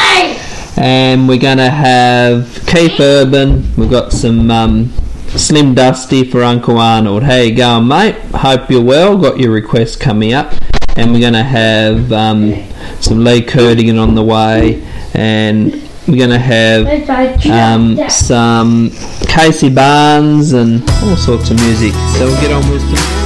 and 0.78 1.28
we're 1.28 1.40
going 1.40 1.58
to 1.58 1.70
have 1.70 2.64
Keith 2.68 3.00
Urban. 3.00 3.74
We've 3.76 3.90
got 3.90 4.12
some 4.12 4.50
um, 4.52 4.92
Slim 5.30 5.76
Dusty 5.76 6.24
for 6.24 6.44
Uncle 6.44 6.78
Arnold. 6.78 7.24
How 7.24 7.36
you 7.36 7.56
going, 7.56 7.88
mate? 7.88 8.16
Hope 8.34 8.70
you're 8.70 8.84
well. 8.84 9.18
Got 9.18 9.40
your 9.40 9.52
request 9.52 10.00
coming 10.00 10.34
up, 10.34 10.54
and 10.96 11.12
we're 11.12 11.20
going 11.20 11.34
to 11.34 11.44
have 11.44 12.12
um, 12.12 12.54
some 13.02 13.24
Lee 13.24 13.42
Kernaghan 13.42 14.02
on 14.02 14.16
the 14.16 14.24
way, 14.24 14.82
and 15.14 15.74
we're 16.08 16.18
going 16.18 16.30
to 16.30 16.40
have 16.40 17.10
um, 17.50 18.10
some 18.10 18.92
Casey 19.28 19.70
Barnes 19.70 20.54
and 20.54 20.88
all 21.04 21.16
sorts 21.16 21.50
of 21.50 21.58
music. 21.58 21.94
So 22.18 22.26
we'll 22.26 22.42
get 22.42 22.52
on 22.52 22.70
with 22.72 22.82
some. 22.82 23.25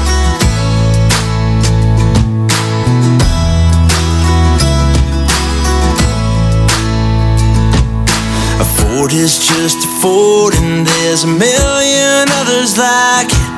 Ford 9.00 9.14
is 9.14 9.40
just 9.40 9.80
a 9.88 9.92
Ford, 10.04 10.54
and 10.60 10.86
there's 10.86 11.24
a 11.24 11.32
million 11.32 12.28
others 12.36 12.78
like 12.78 13.32
it. 13.32 13.52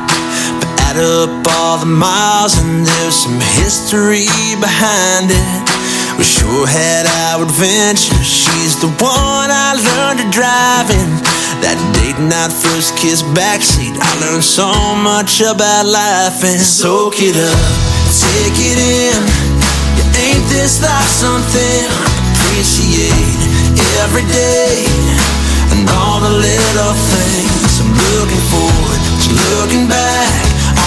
But 0.61 0.69
add 0.85 1.01
up 1.01 1.33
all 1.57 1.79
the 1.79 1.89
miles, 1.89 2.61
and 2.61 2.85
there's 2.85 3.15
some 3.15 3.41
history 3.57 4.29
behind 4.61 5.33
it. 5.33 5.65
We 6.21 6.25
sure 6.29 6.67
had 6.69 7.09
our 7.25 7.41
adventure. 7.41 8.21
She's 8.21 8.77
the 8.77 8.93
one 9.01 9.49
I 9.49 9.81
learned 9.81 10.21
to 10.21 10.29
drive 10.29 10.93
in. 10.93 11.09
That 11.65 11.81
date 11.97 12.21
night 12.21 12.53
first 12.53 12.93
kiss 13.01 13.25
backseat, 13.33 13.97
I 13.97 14.09
learned 14.21 14.45
so 14.45 14.69
much 15.01 15.41
about 15.41 15.89
life 15.89 16.45
and 16.45 16.61
soak 16.61 17.17
it 17.17 17.33
up, 17.33 17.57
take 18.13 18.57
it 18.61 18.77
in. 18.77 19.17
Ain't 20.21 20.45
this 20.53 20.85
life 20.85 21.09
something 21.09 21.89
appreciate 22.29 23.41
every 24.05 24.25
day 24.29 25.10
all 25.97 26.19
the 26.19 26.33
little 26.33 26.95
things 27.11 27.71
I'm 27.81 27.91
looking 27.91 28.43
forward 28.53 28.99
to 29.23 29.29
looking 29.59 29.87
back 29.87 30.43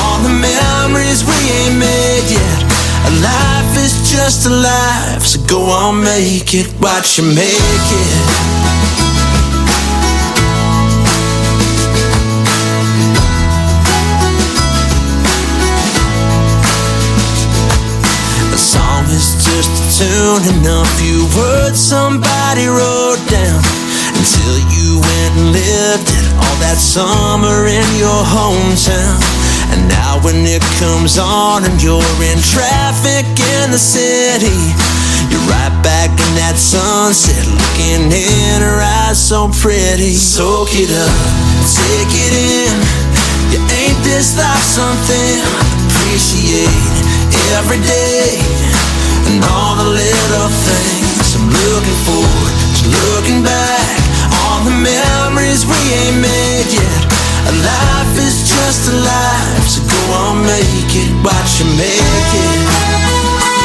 on 0.09 0.23
the 0.23 0.35
memories 0.35 1.25
we 1.25 1.37
ain't 1.61 1.79
made 1.79 2.27
yet. 2.31 2.61
A 3.09 3.13
life 3.21 3.77
is 3.77 4.11
just 4.11 4.47
a 4.47 4.51
life, 4.51 5.23
so 5.23 5.41
go 5.47 5.61
on, 5.71 6.03
make 6.03 6.55
it, 6.55 6.69
watch 6.81 7.19
you 7.19 7.25
make 7.25 7.89
it. 8.03 8.25
A 18.53 18.57
song 18.57 19.05
is 19.11 19.35
just 19.45 19.73
a 19.83 19.85
tune 19.99 20.43
and 20.55 20.67
a 20.67 20.85
few 20.97 21.27
words 21.37 21.79
somebody 21.79 22.67
wrote 22.67 23.21
down 23.29 23.61
until 24.17 24.57
you 24.73 24.94
and 25.35 25.51
lived 25.51 26.09
it 26.11 26.27
all 26.39 26.57
that 26.63 26.79
summer 26.79 27.67
in 27.67 27.87
your 27.99 28.23
hometown. 28.23 29.19
And 29.75 29.91
now 29.91 30.23
when 30.23 30.47
it 30.47 30.63
comes 30.79 31.19
on 31.19 31.67
and 31.67 31.77
you're 31.83 32.19
in 32.23 32.39
traffic 32.39 33.27
in 33.59 33.75
the 33.75 33.79
city, 33.79 34.55
you're 35.31 35.47
right 35.51 35.75
back 35.83 36.15
in 36.15 36.33
that 36.39 36.55
sunset, 36.55 37.43
looking 37.51 38.15
in 38.15 38.59
her 38.63 38.79
eyes 39.03 39.19
so 39.19 39.51
pretty. 39.51 40.15
Soak 40.15 40.71
it 40.79 40.95
up, 40.95 41.15
take 41.67 42.13
it 42.15 42.35
in. 42.35 42.75
You 43.51 43.59
ain't 43.59 43.99
this 44.07 44.39
life 44.39 44.63
something 44.63 45.75
appreciate 45.87 46.95
every 47.59 47.79
day 47.83 48.39
and 49.31 49.43
all 49.51 49.75
the 49.79 49.91
little 49.91 50.51
things 50.67 51.35
I'm 51.39 51.47
looking 51.51 52.01
forward 52.07 52.55
to 52.79 52.85
looking 53.15 53.43
back 53.43 53.84
memories 54.85 55.65
we 55.65 55.81
ain't 56.05 56.21
made 56.21 56.69
yet. 56.69 57.01
A 57.49 57.53
life 57.65 58.15
is 58.21 58.37
just 58.45 58.93
a 58.93 58.97
life, 59.01 59.67
so 59.69 59.81
go 59.81 60.01
on, 60.13 60.45
make 60.45 60.93
it, 60.93 61.11
watch 61.25 61.61
you 61.61 61.69
make 61.81 62.31
it. 62.45 63.65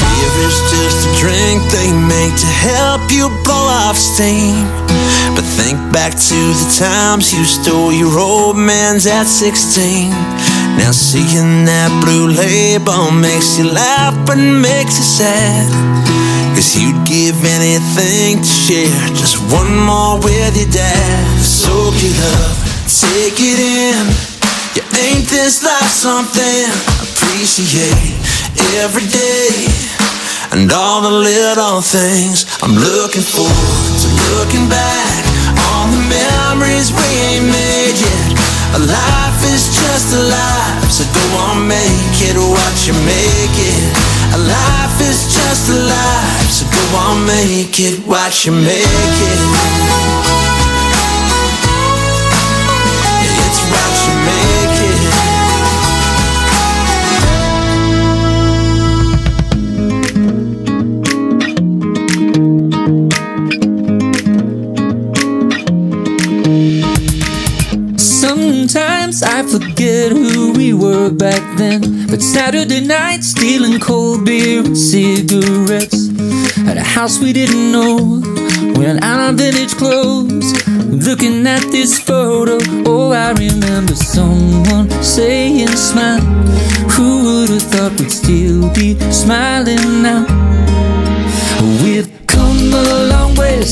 Beer 0.00 0.32
is 0.48 0.58
just 0.72 0.98
a 1.04 1.10
drink 1.20 1.60
they 1.70 1.92
make 1.92 2.34
to 2.40 2.46
help 2.46 3.12
you 3.12 3.28
blow 3.44 3.66
off 3.84 3.96
steam. 3.96 4.64
But 5.36 5.44
think 5.44 5.78
back 5.92 6.12
to 6.12 6.40
the 6.60 6.68
times 6.78 7.32
you 7.32 7.44
stole 7.44 7.92
your 7.92 8.18
old 8.18 8.56
man's 8.56 9.06
at 9.06 9.24
16. 9.26 10.10
Now 10.78 10.94
seeing 10.94 11.66
that 11.66 11.90
blue 12.06 12.30
label 12.30 13.10
makes 13.10 13.58
you 13.58 13.66
laugh 13.66 14.14
but 14.24 14.38
makes 14.38 14.96
you 14.96 15.04
sad. 15.04 15.66
Cause 16.54 16.78
you'd 16.78 17.02
give 17.04 17.34
anything 17.42 18.38
to 18.38 18.52
share 18.66 19.02
just 19.12 19.42
one 19.50 19.74
more 19.74 20.22
with 20.22 20.54
your 20.54 20.70
dad. 20.70 21.20
Soak 21.42 21.98
it 21.98 22.18
up, 22.38 22.56
take 22.86 23.42
it 23.42 23.58
in. 23.58 24.06
You 24.78 24.82
ain't 25.02 25.26
this 25.26 25.66
life 25.66 25.90
something 25.90 26.70
appreciate 27.02 28.14
every 28.78 29.06
day? 29.10 29.66
And 30.54 30.70
all 30.72 31.02
the 31.02 31.10
little 31.10 31.82
things 31.82 32.46
I'm 32.62 32.74
looking 32.78 33.26
forward 33.26 33.92
to 34.02 34.08
looking 34.38 34.70
back 34.70 35.22
on 35.74 35.90
the 35.90 36.02
memories 36.06 36.94
we 36.94 37.06
ain't 37.28 37.46
made 37.50 37.98
yet. 37.98 38.57
A 38.74 38.78
life 38.78 39.40
is 39.48 39.64
just 39.72 40.12
a 40.14 40.22
life, 40.28 40.90
so 40.90 41.04
go 41.16 41.24
on, 41.38 41.66
make 41.66 42.20
it, 42.20 42.36
watch 42.36 42.86
you 42.86 42.94
make 43.04 43.56
it. 43.56 43.96
A 44.34 44.38
life 44.38 45.00
is 45.00 45.32
just 45.32 45.70
a 45.70 45.78
life, 45.88 46.50
so 46.50 46.66
go 46.68 46.82
on, 46.98 47.26
make 47.26 47.80
it, 47.80 47.98
watch 48.06 48.44
you 48.46 48.52
make 48.52 49.20
it. 49.32 49.40
It's 53.24 53.60
watch 53.72 54.00
you 54.06 54.14
make 54.28 54.67
were 71.08 71.14
back 71.14 71.58
then. 71.58 72.06
But 72.06 72.22
Saturday 72.22 72.80
night, 72.80 73.22
stealing 73.22 73.80
cold 73.80 74.24
beer 74.24 74.60
and 74.60 74.76
cigarettes 74.76 76.08
at 76.68 76.76
a 76.76 76.82
house 76.82 77.18
we 77.20 77.32
didn't 77.32 77.72
know. 77.72 78.22
Wearing 78.74 79.02
our 79.02 79.32
vintage 79.32 79.74
clothes, 79.76 80.48
looking 81.06 81.46
at 81.46 81.62
this 81.70 81.98
photo. 81.98 82.58
Oh, 82.86 83.12
I 83.12 83.32
remember 83.32 83.94
someone 83.94 84.90
saying, 85.02 85.68
"Smile." 85.68 86.20
Who 86.94 87.08
would 87.24 87.50
have 87.50 87.62
thought 87.70 87.92
we'd 87.98 88.10
still 88.10 88.72
be 88.72 88.98
smiling 89.12 90.02
now? 90.02 90.24
We've 91.82 92.10
come 92.26 92.72
a 92.74 93.27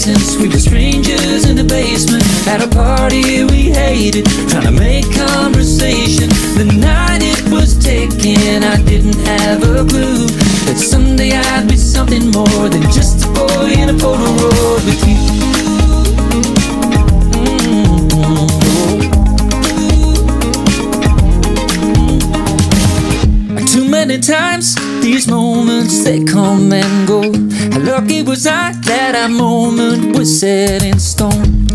since 0.07 0.37
we 0.37 0.47
were 0.49 0.57
strangers 0.57 1.51
in 1.51 1.57
the 1.57 1.65
basement 1.65 2.23
at 2.47 2.63
a 2.63 2.69
party 2.69 3.43
we 3.43 3.73
hated, 3.75 4.25
trying 4.49 4.63
to 4.63 4.71
make 4.71 5.05
conversation. 5.13 6.29
The 6.55 6.65
night 6.79 7.23
it 7.23 7.43
was 7.51 7.77
taken, 7.77 8.63
I 8.63 8.81
didn't 8.85 9.19
have 9.27 9.65
a 9.65 9.85
clue 9.85 10.29
that 10.67 10.79
someday 10.79 11.33
I'd 11.33 11.69
be 11.69 11.77
something 11.77 12.31
more 12.31 12.69
than 12.69 12.83
just 12.83 13.25
a 13.25 13.29
boy 13.33 13.75
in 13.83 13.89
a 13.89 13.95
Polaroid 13.95 14.85
with 14.87 15.03
you. 15.09 15.17
Mm-hmm. 23.57 23.67
Too 23.67 23.91
many 23.91 24.21
times 24.21 24.77
these 25.03 25.27
moments 25.27 26.05
they 26.05 26.23
come 26.25 26.73
and 26.73 27.09
go. 27.09 27.23
Lucky 27.79 28.23
was 28.23 28.47
I 28.47 28.73
that 28.73 29.15
our 29.15 29.29
moment 29.29 30.17
was 30.17 30.41
set 30.41 30.83
in 30.83 30.99
stone? 30.99 31.67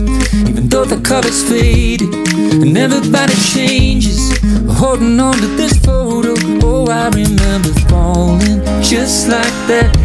Even 0.48 0.68
though 0.68 0.84
the 0.84 1.00
colors 1.02 1.48
faded 1.48 2.14
and 2.62 2.76
everybody 2.76 3.36
changes, 3.36 4.32
holding 4.68 5.20
on 5.20 5.36
to 5.36 5.48
this 5.58 5.78
photo. 5.86 6.34
Oh, 6.64 6.88
I 6.90 7.10
remember 7.10 7.70
falling 7.88 8.64
just 8.82 9.30
like 9.30 9.54
that. 9.68 9.96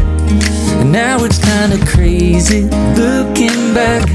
And 0.80 0.92
now 0.92 1.24
it's 1.24 1.38
kinda 1.38 1.78
crazy 1.86 2.64
looking 2.94 3.72
back. 3.72 4.06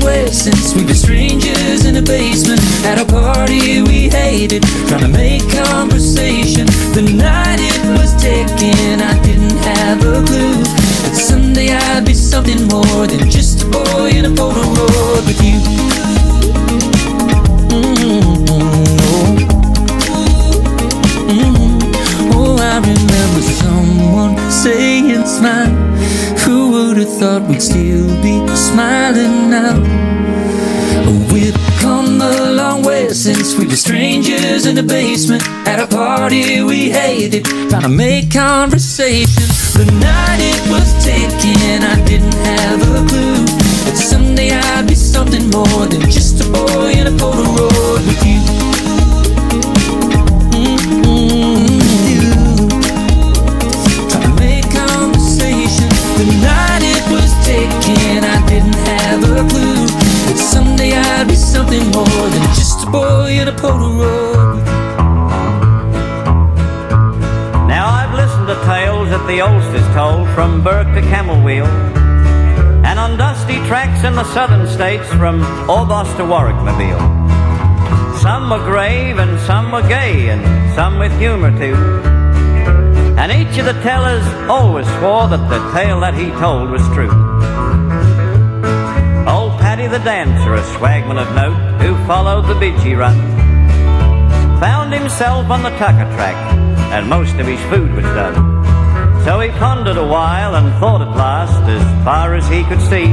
We've 0.00 0.30
long 0.30 0.32
since 0.32 0.74
we 0.74 0.84
were 0.84 0.94
strangers 0.94 1.84
in 1.84 1.94
the 1.94 2.02
basement 2.02 2.60
at 2.84 2.98
a 2.98 3.04
party 3.04 3.82
we 3.82 4.08
hated, 4.08 4.62
trying 4.88 5.02
to 5.02 5.08
make 5.08 5.42
conversation. 5.50 6.66
The 6.94 7.02
night 7.02 7.58
it 7.60 7.98
was 7.98 8.14
taken, 8.20 9.00
I 9.00 9.20
didn't 9.22 9.56
have 9.58 10.00
a 10.00 10.24
clue 10.24 10.62
that 10.62 11.14
someday 11.14 11.70
I'd 11.70 12.04
be 12.04 12.14
something 12.14 12.68
more 12.68 13.06
than 13.06 13.28
just 13.30 13.62
a 13.62 13.66
boy 13.66 14.10
in 14.14 14.24
a 14.24 14.30
Polaroid 14.30 15.26
with 15.26 15.42
you. 15.42 15.58
Mm-hmm. 17.68 18.39
Thought 27.18 27.42
we'd 27.48 27.62
still 27.62 28.06
be 28.22 28.46
smiling 28.54 29.50
now? 29.50 29.74
We've 31.32 31.56
come 31.80 32.20
a 32.20 32.52
long 32.52 32.82
way 32.82 33.08
since 33.08 33.56
we 33.58 33.66
were 33.66 33.76
strangers 33.76 34.66
in 34.66 34.74
the 34.76 34.82
basement 34.82 35.42
at 35.66 35.80
a 35.80 35.86
party 35.86 36.62
we 36.62 36.90
hated, 36.90 37.44
trying 37.44 37.82
to 37.82 37.88
make 37.88 38.30
conversation. 38.32 39.46
The 39.74 39.90
night 40.00 40.40
it 40.40 40.60
was 40.70 40.88
taken, 41.04 41.82
I 41.82 41.96
didn't 42.04 42.34
have 42.34 42.80
a 42.82 43.08
clue 43.08 43.44
that 43.86 43.96
someday 43.96 44.50
I'd 44.52 44.86
be 44.86 44.94
something 44.94 45.50
more 45.50 45.86
than 45.86 46.02
just 46.02 46.40
a 46.40 46.48
boy 46.50 46.92
in 46.92 47.06
a 47.06 47.10
Polaroid 47.10 48.06
with 48.06 48.26
you. 48.26 48.69
A 59.40 59.48
clue 59.48 59.86
that 60.28 60.36
someday 60.36 60.92
I'd 60.92 61.26
be 61.26 61.34
something 61.34 61.82
more 61.92 62.04
than 62.04 62.42
just 62.52 62.86
a 62.86 62.90
boy 62.90 63.40
in 63.40 63.48
a 63.48 63.52
Polaroid. 63.52 64.66
Now 67.66 67.88
I've 67.88 68.12
listened 68.12 68.48
to 68.48 68.54
tales 68.66 69.08
that 69.08 69.26
the 69.26 69.40
oldsters 69.40 69.88
told 69.94 70.28
from 70.34 70.62
Bourke 70.62 70.92
to 70.92 71.00
Camooweal, 71.08 71.64
and 72.84 72.98
on 72.98 73.16
dusty 73.16 73.56
tracks 73.66 74.04
in 74.04 74.14
the 74.14 74.24
southern 74.24 74.66
states 74.66 75.08
from 75.14 75.40
Orbost 75.66 76.14
to 76.18 76.24
Warrnambool. 76.24 77.00
Some 78.20 78.50
were 78.50 78.58
grave 78.58 79.18
and 79.18 79.40
some 79.40 79.72
were 79.72 79.88
gay 79.88 80.28
and 80.28 80.42
some 80.74 80.98
with 80.98 81.18
humour 81.18 81.52
too. 81.58 81.76
And 83.16 83.32
each 83.32 83.56
of 83.56 83.64
the 83.64 83.80
tellers 83.80 84.26
always 84.50 84.86
swore 84.98 85.28
that 85.28 85.48
the 85.48 85.60
tale 85.72 86.00
that 86.00 86.12
he 86.12 86.28
told 86.32 86.68
was 86.68 86.86
true. 86.88 87.29
The 89.90 89.98
dancer, 89.98 90.54
a 90.54 90.62
swagman 90.62 91.20
of 91.20 91.34
note 91.34 91.82
who 91.82 91.96
followed 92.06 92.42
the 92.42 92.54
Bidgie 92.54 92.96
run, 92.96 93.18
found 94.60 94.92
himself 94.92 95.50
on 95.50 95.64
the 95.64 95.70
Tucker 95.70 96.08
track 96.14 96.36
and 96.92 97.08
most 97.08 97.34
of 97.34 97.46
his 97.48 97.60
food 97.62 97.92
was 97.94 98.04
done. 98.04 98.36
So 99.24 99.40
he 99.40 99.48
pondered 99.58 99.96
a 99.96 100.06
while 100.06 100.54
and 100.54 100.72
thought 100.78 101.02
at 101.02 101.08
last, 101.16 101.60
as 101.68 101.82
far 102.04 102.36
as 102.36 102.46
he 102.48 102.62
could 102.62 102.80
see, 102.80 103.06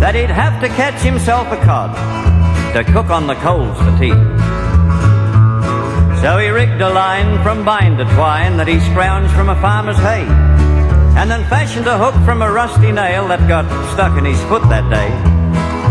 that 0.00 0.16
he'd 0.16 0.28
have 0.28 0.60
to 0.60 0.68
catch 0.70 1.00
himself 1.02 1.46
a 1.52 1.56
cod 1.64 1.94
to 2.74 2.82
cook 2.92 3.10
on 3.10 3.28
the 3.28 3.36
coals 3.36 3.78
for 3.78 3.96
tea. 3.96 4.18
So 6.20 6.38
he 6.38 6.48
rigged 6.48 6.80
a 6.80 6.90
line 6.90 7.40
from 7.44 7.64
binder 7.64 8.06
twine 8.16 8.56
that 8.56 8.66
he 8.66 8.78
scrounged 8.78 9.32
from 9.36 9.48
a 9.48 9.60
farmer's 9.60 9.98
hay, 9.98 10.26
and 11.16 11.30
then 11.30 11.44
fashioned 11.48 11.86
a 11.86 11.96
hook 11.96 12.16
from 12.24 12.42
a 12.42 12.50
rusty 12.50 12.90
nail 12.90 13.28
that 13.28 13.46
got 13.46 13.66
stuck 13.92 14.18
in 14.18 14.24
his 14.24 14.42
foot 14.46 14.62
that 14.68 14.90
day. 14.90 15.39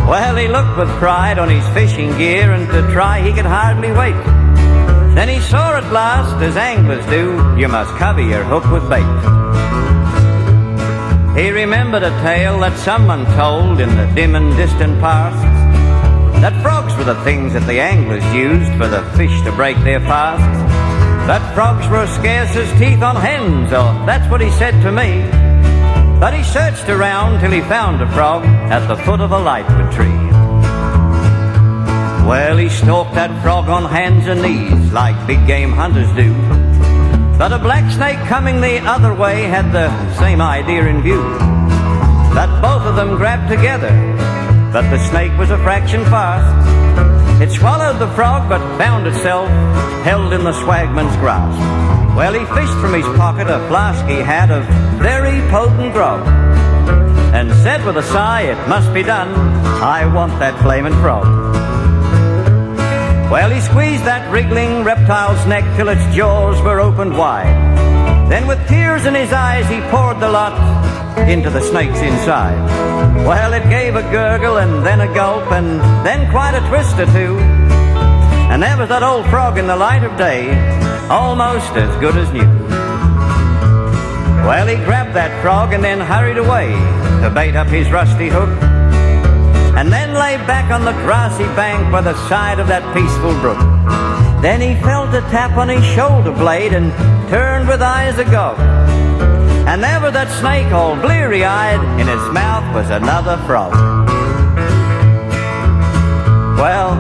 Well, 0.09 0.35
he 0.37 0.47
looked 0.47 0.75
with 0.75 0.89
pride 0.97 1.37
on 1.37 1.49
his 1.49 1.63
fishing 1.69 2.09
gear, 2.17 2.51
and 2.51 2.67
to 2.71 2.81
try 2.91 3.21
he 3.21 3.31
could 3.31 3.45
hardly 3.45 3.91
wait. 3.91 4.17
Then 5.13 5.29
he 5.29 5.39
saw 5.39 5.77
at 5.77 5.93
last, 5.93 6.41
as 6.41 6.57
anglers 6.57 7.05
do, 7.05 7.37
you 7.59 7.67
must 7.67 7.95
cover 7.97 8.19
your 8.19 8.43
hook 8.43 8.65
with 8.71 8.89
bait. 8.89 9.05
He 11.39 11.51
remembered 11.51 12.01
a 12.01 12.09
tale 12.23 12.59
that 12.61 12.75
someone 12.79 13.23
told 13.37 13.79
in 13.79 13.95
the 13.95 14.11
dim 14.15 14.33
and 14.33 14.57
distant 14.57 14.99
past, 14.99 15.37
that 16.41 16.59
frogs 16.63 16.97
were 16.97 17.03
the 17.03 17.23
things 17.23 17.53
that 17.53 17.67
the 17.67 17.79
anglers 17.79 18.25
used 18.33 18.71
for 18.81 18.87
the 18.87 19.03
fish 19.15 19.41
to 19.43 19.51
break 19.51 19.77
their 19.83 19.99
fasts. 19.99 20.57
That 21.27 21.53
frogs 21.53 21.87
were 21.87 21.97
as 21.97 22.15
scarce 22.15 22.55
as 22.55 22.79
teeth 22.79 23.03
on 23.03 23.15
hens, 23.15 23.71
or 23.71 23.93
that's 24.07 24.27
what 24.31 24.41
he 24.41 24.49
said 24.57 24.81
to 24.81 24.91
me. 24.91 25.38
But 26.19 26.33
he 26.33 26.43
searched 26.43 26.89
around 26.89 27.39
till 27.39 27.51
he 27.51 27.61
found 27.61 28.01
a 28.01 28.11
frog 28.11 28.43
at 28.43 28.85
the 28.87 28.97
foot 28.97 29.21
of 29.21 29.31
a 29.31 29.39
lightwood 29.39 29.89
tree. 29.93 30.19
Well, 32.27 32.57
he 32.57 32.67
stalked 32.67 33.15
that 33.15 33.31
frog 33.41 33.69
on 33.69 33.85
hands 33.85 34.27
and 34.27 34.41
knees 34.41 34.91
like 34.91 35.15
big 35.25 35.47
game 35.47 35.71
hunters 35.71 36.11
do. 36.17 36.33
But 37.37 37.53
a 37.53 37.57
black 37.57 37.89
snake 37.93 38.19
coming 38.27 38.59
the 38.59 38.79
other 38.79 39.13
way 39.13 39.43
had 39.43 39.71
the 39.71 39.89
same 40.15 40.41
idea 40.41 40.85
in 40.87 41.01
view. 41.01 41.23
That 42.35 42.61
both 42.61 42.83
of 42.83 42.97
them 42.97 43.15
grabbed 43.15 43.49
together, 43.49 43.89
but 44.73 44.89
the 44.91 44.99
snake 45.09 45.31
was 45.39 45.51
a 45.51 45.57
fraction 45.59 46.03
fast. 46.05 46.51
It 47.41 47.49
swallowed 47.49 47.97
the 47.97 48.13
frog 48.13 48.49
but 48.49 48.59
found 48.77 49.07
itself 49.07 49.47
held 50.03 50.33
in 50.33 50.43
the 50.43 50.51
swagman's 50.51 51.15
grasp. 51.15 51.57
Well, 52.15 52.33
he 52.33 52.43
fished 52.53 52.77
from 52.81 52.93
his 52.93 53.05
pocket 53.17 53.47
a 53.47 53.65
flask 53.69 54.05
he 54.05 54.17
had 54.17 54.51
of 54.51 54.65
very 54.99 55.28
potent 55.49 55.93
grog 55.93 56.25
and 57.33 57.51
said 57.63 57.83
with 57.85 57.97
a 57.97 58.03
sigh, 58.03 58.43
It 58.43 58.67
must 58.67 58.93
be 58.93 59.03
done. 59.03 59.29
I 59.81 60.05
want 60.13 60.37
that 60.39 60.59
flaming 60.61 60.93
frog. 60.93 61.25
Well, 63.31 63.49
he 63.49 63.61
squeezed 63.61 64.05
that 64.05 64.31
wriggling 64.31 64.83
reptile's 64.83 65.45
neck 65.47 65.63
till 65.75 65.89
its 65.89 66.03
jaws 66.15 66.61
were 66.61 66.79
opened 66.79 67.17
wide. 67.17 67.47
Then, 68.29 68.47
with 68.47 68.59
tears 68.67 69.05
in 69.05 69.15
his 69.15 69.31
eyes, 69.33 69.67
he 69.69 69.79
poured 69.89 70.19
the 70.19 70.29
lot 70.29 70.53
into 71.29 71.49
the 71.49 71.61
snake's 71.61 71.99
inside. 71.99 72.57
Well, 73.25 73.53
it 73.53 73.67
gave 73.69 73.95
a 73.95 74.03
gurgle 74.11 74.57
and 74.57 74.85
then 74.85 75.01
a 75.01 75.13
gulp 75.13 75.51
and 75.51 75.79
then 76.05 76.29
quite 76.31 76.55
a 76.55 76.67
twist 76.69 76.97
or 76.99 77.05
two. 77.07 77.37
And 78.51 78.61
there 78.61 78.77
was 78.77 78.89
that 78.89 79.03
old 79.03 79.25
frog 79.27 79.57
in 79.57 79.67
the 79.67 79.75
light 79.75 80.03
of 80.03 80.15
day, 80.17 80.49
almost 81.09 81.71
as 81.73 81.99
good 81.99 82.17
as 82.17 82.31
new. 82.33 82.68
Well, 84.49 84.65
he 84.65 84.77
grabbed 84.77 85.13
that 85.13 85.29
frog 85.43 85.73
and 85.73 85.83
then 85.83 85.99
hurried 85.99 86.39
away 86.39 86.73
to 87.21 87.29
bait 87.29 87.55
up 87.55 87.67
his 87.67 87.91
rusty 87.91 88.29
hook 88.29 88.49
and 89.77 89.93
then 89.93 90.15
lay 90.15 90.37
back 90.49 90.71
on 90.71 90.85
the 90.85 90.91
grassy 91.05 91.45
bank 91.53 91.91
by 91.91 92.01
the 92.01 92.17
side 92.27 92.59
of 92.59 92.65
that 92.65 92.81
peaceful 92.91 93.37
brook. 93.41 93.59
Then 94.41 94.59
he 94.59 94.73
felt 94.81 95.13
a 95.13 95.21
tap 95.29 95.55
on 95.55 95.69
his 95.69 95.85
shoulder 95.93 96.31
blade 96.31 96.73
and 96.73 96.91
turned 97.29 97.69
with 97.69 97.79
eyes 97.83 98.17
agog. 98.17 98.57
And 99.69 99.83
there 99.83 100.01
was 100.01 100.13
that 100.13 100.31
snake 100.41 100.73
all 100.73 100.95
bleary 100.95 101.45
eyed, 101.45 102.01
in 102.01 102.09
its 102.09 102.33
mouth 102.33 102.73
was 102.73 102.89
another 102.89 103.37
frog. 103.45 103.73
Well, 106.57 106.95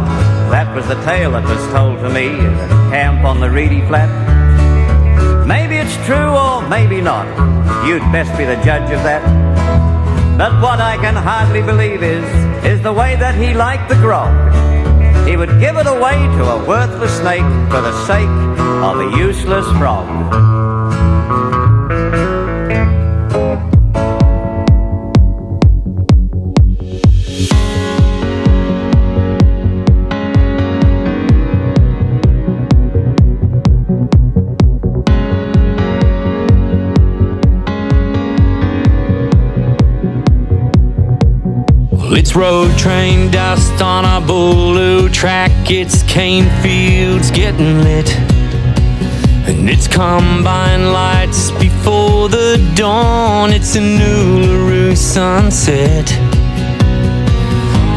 that 0.53 0.71
was 0.75 0.87
the 0.87 1.01
tale 1.03 1.31
that 1.31 1.45
was 1.45 1.73
told 1.73 1.97
to 2.01 2.09
me 2.11 2.27
in 2.27 2.53
the 2.55 2.67
camp 2.93 3.25
on 3.25 3.39
the 3.39 3.49
reedy 3.49 3.81
flat. 3.87 4.28
Maybe 5.49 5.77
it's 5.77 5.95
true 6.05 6.29
or 6.37 6.61
maybe 6.69 7.01
not. 7.01 7.25
You'd 7.83 8.05
best 8.11 8.37
be 8.37 8.45
the 8.45 8.57
judge 8.57 8.91
of 8.91 9.01
that. 9.01 9.23
But 10.37 10.61
what 10.61 10.79
I 10.79 10.95
can 10.97 11.15
hardly 11.15 11.63
believe 11.63 12.03
is, 12.03 12.23
is 12.63 12.83
the 12.83 12.93
way 12.93 13.15
that 13.15 13.33
he 13.33 13.55
liked 13.55 13.89
the 13.89 13.95
grog. 13.95 14.29
He 15.27 15.35
would 15.37 15.59
give 15.59 15.75
it 15.77 15.87
away 15.87 16.17
to 16.37 16.43
a 16.43 16.63
worthless 16.67 17.17
snake 17.17 17.49
for 17.71 17.81
the 17.81 18.05
sake 18.05 18.29
of 18.29 18.99
a 18.99 19.17
useless 19.17 19.65
frog. 19.79 20.58
Well, 42.09 42.17
it's 42.17 42.35
road 42.35 42.75
train 42.75 43.29
dust 43.29 43.83
on 43.83 44.03
a 44.03 44.19
blue 44.25 45.09
track. 45.09 45.51
It's 45.69 46.01
cane 46.01 46.49
fields 46.63 47.29
getting 47.29 47.83
lit. 47.83 48.09
And 49.47 49.69
it's 49.69 49.87
combine 49.87 50.91
lights 50.91 51.51
before 51.51 52.27
the 52.27 52.57
dawn. 52.73 53.53
It's 53.53 53.75
an 53.75 53.99
Uluru 53.99 54.97
sunset. 54.97 56.09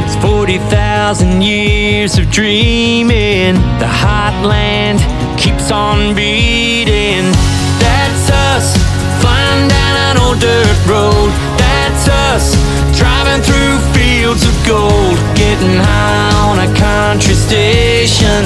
It's 0.05 0.23
40,000 0.23 1.41
years 1.41 2.19
of 2.19 2.31
dreaming. 2.31 3.55
The 3.81 3.89
heartland 3.89 4.99
keeps 5.41 5.71
on 5.71 6.15
beating. 6.15 7.33
That's 7.81 8.29
us 8.29 8.77
flying 9.23 9.69
down 9.69 9.97
an 9.97 10.19
old 10.19 10.39
dirt 10.39 10.87
road. 10.87 11.62
That's 12.05 12.35
us 12.35 12.57
driving 12.99 13.43
through 13.43 13.79
fields 13.95 14.45
of 14.45 14.55
gold, 14.67 15.17
getting 15.37 15.79
high 15.79 16.51
on 16.51 16.59
a 16.59 16.67
country 16.75 17.35
station. 17.35 18.43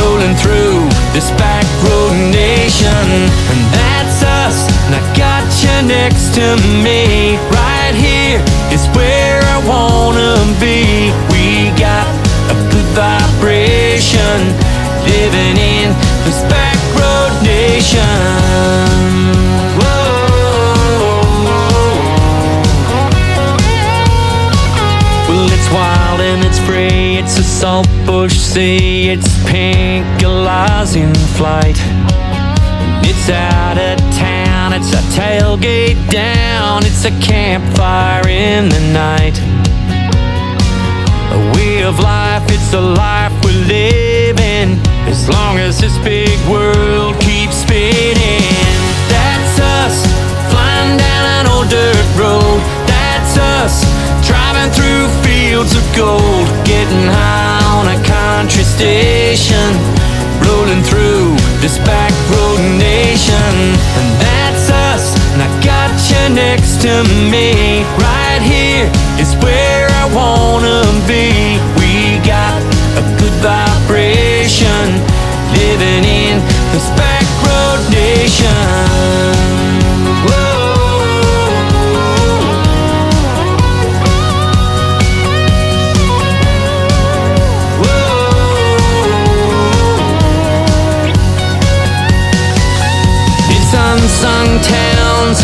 rolling 0.00 0.34
through 0.36 0.84
this 1.12 1.30
back 1.40 1.64
road 1.88 2.12
nation. 2.32 3.04
And 3.52 3.60
that's 3.72 4.22
us, 4.22 4.68
and 4.86 4.94
I 4.96 5.02
got 5.16 5.44
you 5.62 5.88
next 5.88 6.34
to 6.34 6.56
me. 6.84 7.36
Right 7.48 7.94
here 7.94 8.42
is 8.72 8.86
where 8.96 9.40
I 9.40 9.58
wanna 9.64 10.36
be. 10.60 11.12
We 11.32 11.70
got 11.78 12.06
a 12.52 12.54
good 12.72 12.88
vibration, 12.92 14.52
living 15.08 15.56
in 15.56 15.94
this 16.24 16.42
back 16.52 16.76
road 16.98 17.32
nation. 17.42 19.43
It's 25.50 25.68
wild 25.70 26.20
and 26.20 26.44
it's 26.44 26.58
free. 26.58 27.18
It's 27.18 27.38
a 27.38 27.42
saltbush 27.42 28.36
sea. 28.36 29.10
It's 29.10 29.28
pink 29.44 30.06
galahs 30.20 30.96
in 30.96 31.14
flight. 31.36 31.78
It's 33.04 33.28
out 33.28 33.78
of 33.78 33.98
town. 34.16 34.72
It's 34.72 34.92
a 34.92 35.02
tailgate 35.18 35.98
down. 36.10 36.84
It's 36.84 37.04
a 37.04 37.10
campfire 37.20 38.28
in 38.28 38.68
the 38.68 38.80
night. 38.92 39.36
A 41.32 41.40
way 41.54 41.82
of 41.82 41.98
life. 41.98 42.44
It's 42.48 42.72
a 42.72 42.80
life 42.80 43.32
we're 43.44 43.64
living. 43.66 44.78
As 45.06 45.28
long 45.28 45.58
as 45.58 45.80
this 45.80 45.96
big 45.98 46.38
world 46.48 47.18
keeps 47.20 47.56
spinning. 47.56 48.42
That's 49.08 49.58
us 49.60 49.96
flying 50.50 50.96
down 50.96 51.24
an 51.38 51.46
old 51.46 51.68
dirt 51.68 52.08
road. 52.16 52.60
That's 52.86 53.36
us 53.36 53.84
driving 54.26 54.70
through 54.72 55.23
fields 55.54 55.76
of 55.76 55.86
gold, 55.94 56.48
getting 56.66 57.06
high 57.14 57.62
on 57.78 57.86
a 57.86 57.98
country 58.02 58.64
station, 58.64 59.70
rolling 60.42 60.82
through 60.82 61.30
this 61.62 61.78
back 61.86 62.10
road 62.34 62.58
nation. 62.74 63.54
And 63.98 64.08
that's 64.18 64.66
us, 64.90 65.14
and 65.30 65.40
I 65.46 65.50
got 65.62 65.94
you 66.10 66.34
next 66.34 66.82
to 66.82 67.04
me. 67.30 67.86
Right 68.02 68.42
here 68.42 68.90
is 69.22 69.30
where 69.46 69.86
I 70.02 70.04
wanna 70.10 70.82
be. 71.06 71.30
We 71.78 72.18
got 72.26 72.58
a 72.98 73.04
good 73.20 73.36
vibration, 73.38 74.84
living 75.54 76.02
in 76.02 76.42
this 76.74 76.88
back 76.98 77.26
road 77.46 77.80
nation. 77.94 79.73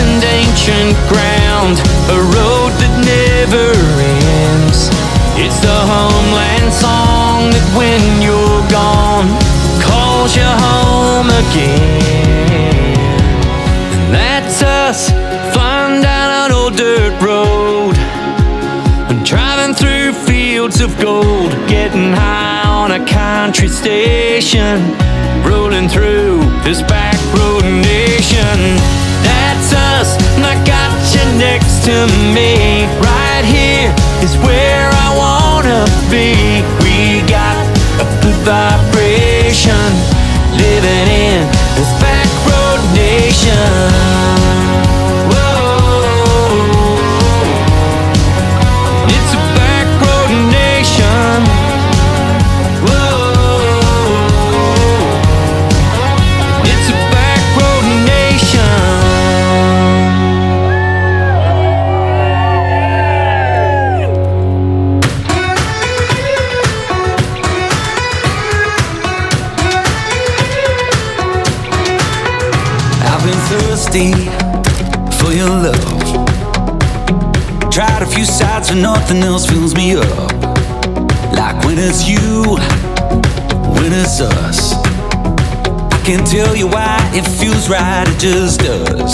And 0.00 0.24
ancient 0.24 0.96
ground, 1.12 1.76
a 2.08 2.18
road 2.36 2.72
that 2.80 2.94
never 3.04 3.68
ends. 4.48 4.88
It's 5.36 5.60
the 5.60 5.78
homeland 5.92 6.72
song 6.72 7.52
that 7.52 7.66
when 7.76 8.02
you're 8.24 8.64
gone 8.72 9.28
calls 9.84 10.32
you 10.36 10.50
home 10.66 11.28
again. 11.44 12.80
And 13.92 14.14
that's 14.14 14.62
us 14.62 15.10
flying 15.52 16.02
down 16.02 16.28
an 16.44 16.52
old 16.52 16.76
dirt 16.76 17.14
road 17.20 17.96
and 19.10 19.24
driving 19.24 19.74
through 19.74 20.12
fields 20.12 20.80
of 20.80 20.98
gold, 20.98 21.52
getting 21.68 22.12
high 22.12 22.64
on 22.64 22.92
a 22.92 23.04
country 23.06 23.68
station, 23.68 24.80
rolling 25.44 25.88
through 25.88 26.40
this 26.64 26.80
back 26.82 27.18
road 27.36 27.64
to 31.84 32.06
me. 32.34 32.84
Right 33.00 33.44
here 33.44 33.92
is 34.22 34.36
where 34.44 34.90
I 34.92 35.08
wanna 35.16 35.84
be. 36.10 36.62
We 36.84 37.22
got 37.28 37.56
a 38.00 38.06
good 38.22 38.36
vibration, 38.44 39.88
living 40.56 41.08
in 41.08 41.46
this 41.76 41.90
back 42.00 42.28
road 42.48 42.80
nation. 42.94 44.39
Few 78.14 78.24
sides, 78.24 78.68
but 78.70 78.78
nothing 78.78 79.22
else 79.22 79.46
fills 79.46 79.74
me 79.74 79.94
up. 79.94 80.32
Like 81.32 81.64
when 81.64 81.78
it's 81.78 82.08
you, 82.08 82.56
when 83.76 83.92
it's 83.92 84.20
us. 84.20 84.72
I 85.94 86.02
can't 86.04 86.26
tell 86.26 86.56
you 86.56 86.66
why 86.66 86.98
it 87.14 87.26
feels 87.38 87.68
right, 87.68 88.06
it 88.08 88.18
just 88.18 88.60
does. 88.60 89.12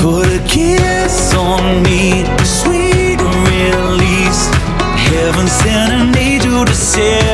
Put 0.00 0.28
a 0.28 0.40
kiss 0.46 1.34
on 1.34 1.82
me, 1.82 2.24
sweet 2.44 3.18
release. 3.18 4.42
Heaven 5.10 5.48
sent 5.48 5.92
an 5.92 6.16
angel 6.16 6.64
to 6.64 6.74
set 6.74 7.33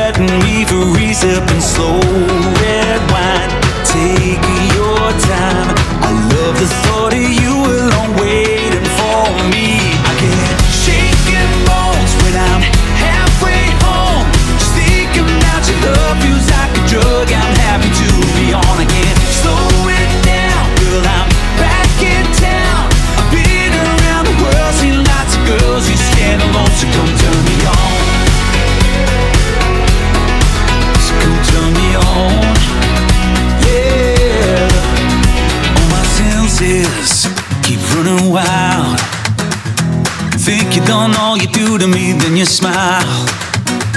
do 41.53 41.77
to 41.77 41.87
me, 41.87 42.13
then 42.13 42.35
you 42.37 42.45
smile. 42.45 43.05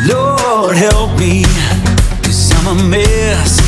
Lord 0.06 0.76
help 0.76 1.18
me, 1.18 1.44
cause 2.22 2.52
I'm 2.56 2.78
a 2.78 2.82
mess. 2.88 3.60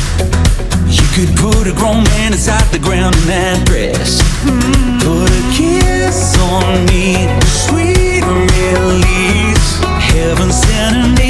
You 0.87 1.05
could 1.15 1.35
put 1.37 1.67
a 1.67 1.73
grown 1.73 2.03
man 2.15 2.33
inside 2.33 2.65
the 2.71 2.79
ground 2.79 3.15
in 3.15 3.27
that 3.27 3.65
dress. 3.65 4.21
Mm, 4.43 4.99
Put 5.01 5.29
a 5.31 5.43
kiss 5.55 6.37
on 6.39 6.85
me, 6.85 7.27
sweet 7.65 8.23
release. 8.23 9.67
Heaven 10.13 10.51
sent 10.51 10.95
an 10.97 11.21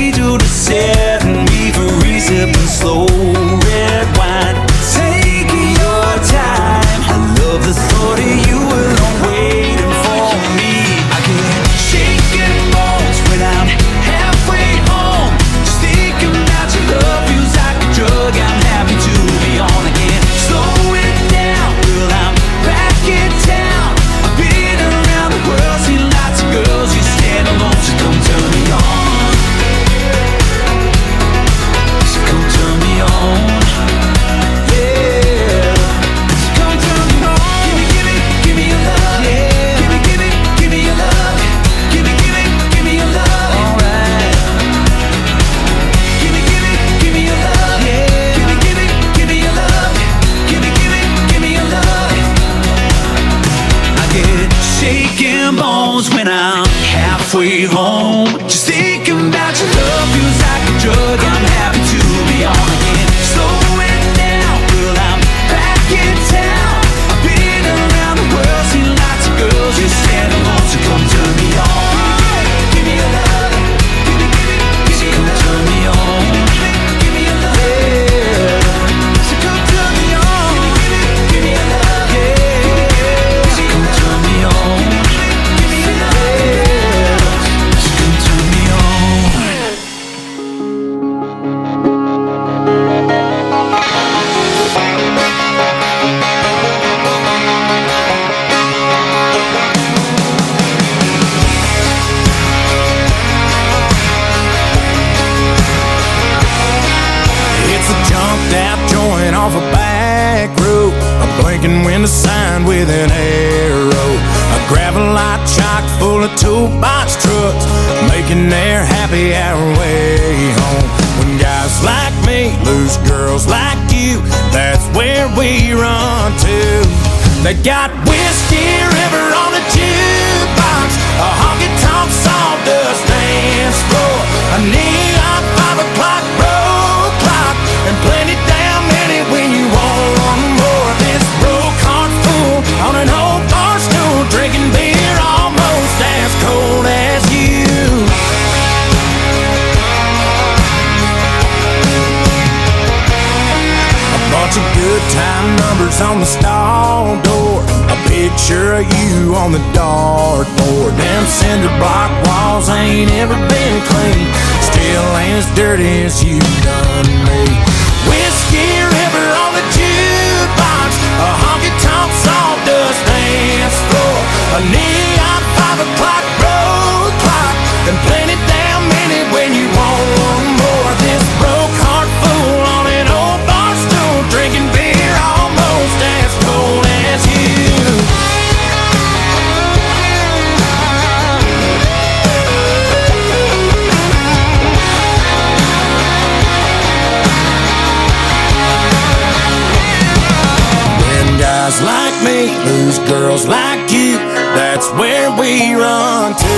guys 201.67 201.81
like 201.81 202.23
me 202.23 202.47
lose 202.63 202.99
girls 203.09 203.45
like 203.45 203.91
you. 203.91 204.15
That's 204.55 204.89
where 204.91 205.29
we 205.31 205.73
run 205.75 206.33
to. 206.33 206.55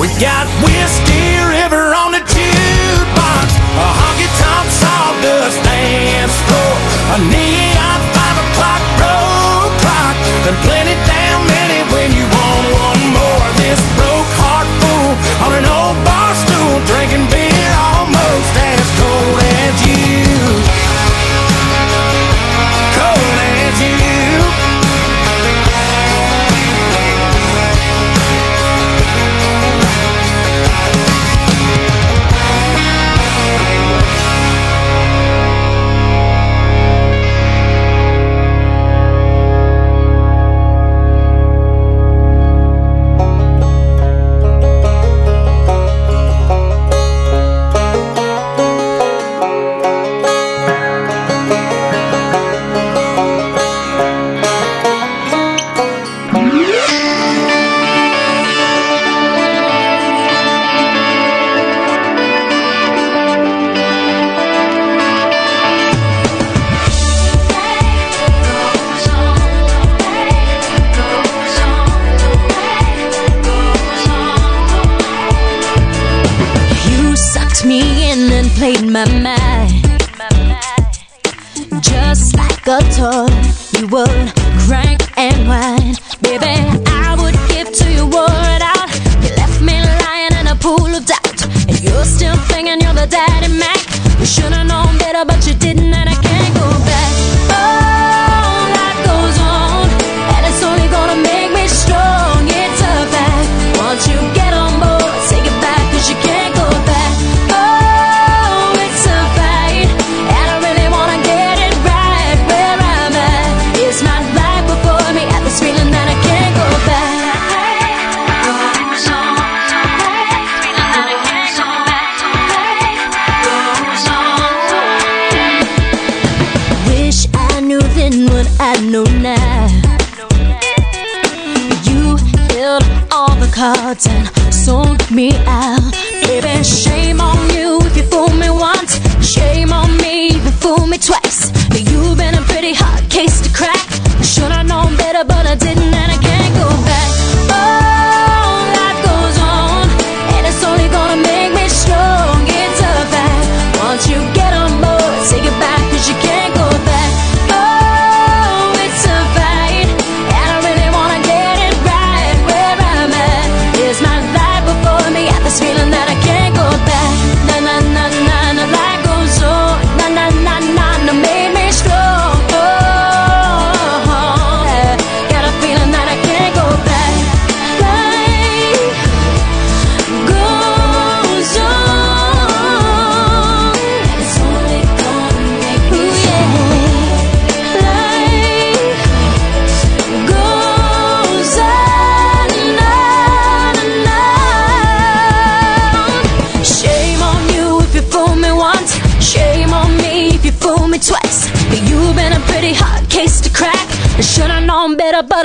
We 0.00 0.08
got 0.18 0.46
whiskey 0.66 1.38
river 1.54 1.94
on 1.94 2.12
the 2.12 2.22
jukebox, 2.26 3.48
a 3.78 3.88
honky 3.98 4.28
tonk 4.42 4.68
sawdust 4.74 5.62
dance 5.62 6.34
floor, 6.50 6.74
a 7.14 7.18
neon 7.30 8.00
five 8.14 8.36
o'clock. 8.50 8.87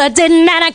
I 0.04 0.10
didn't, 0.10 0.50
I 0.50 0.72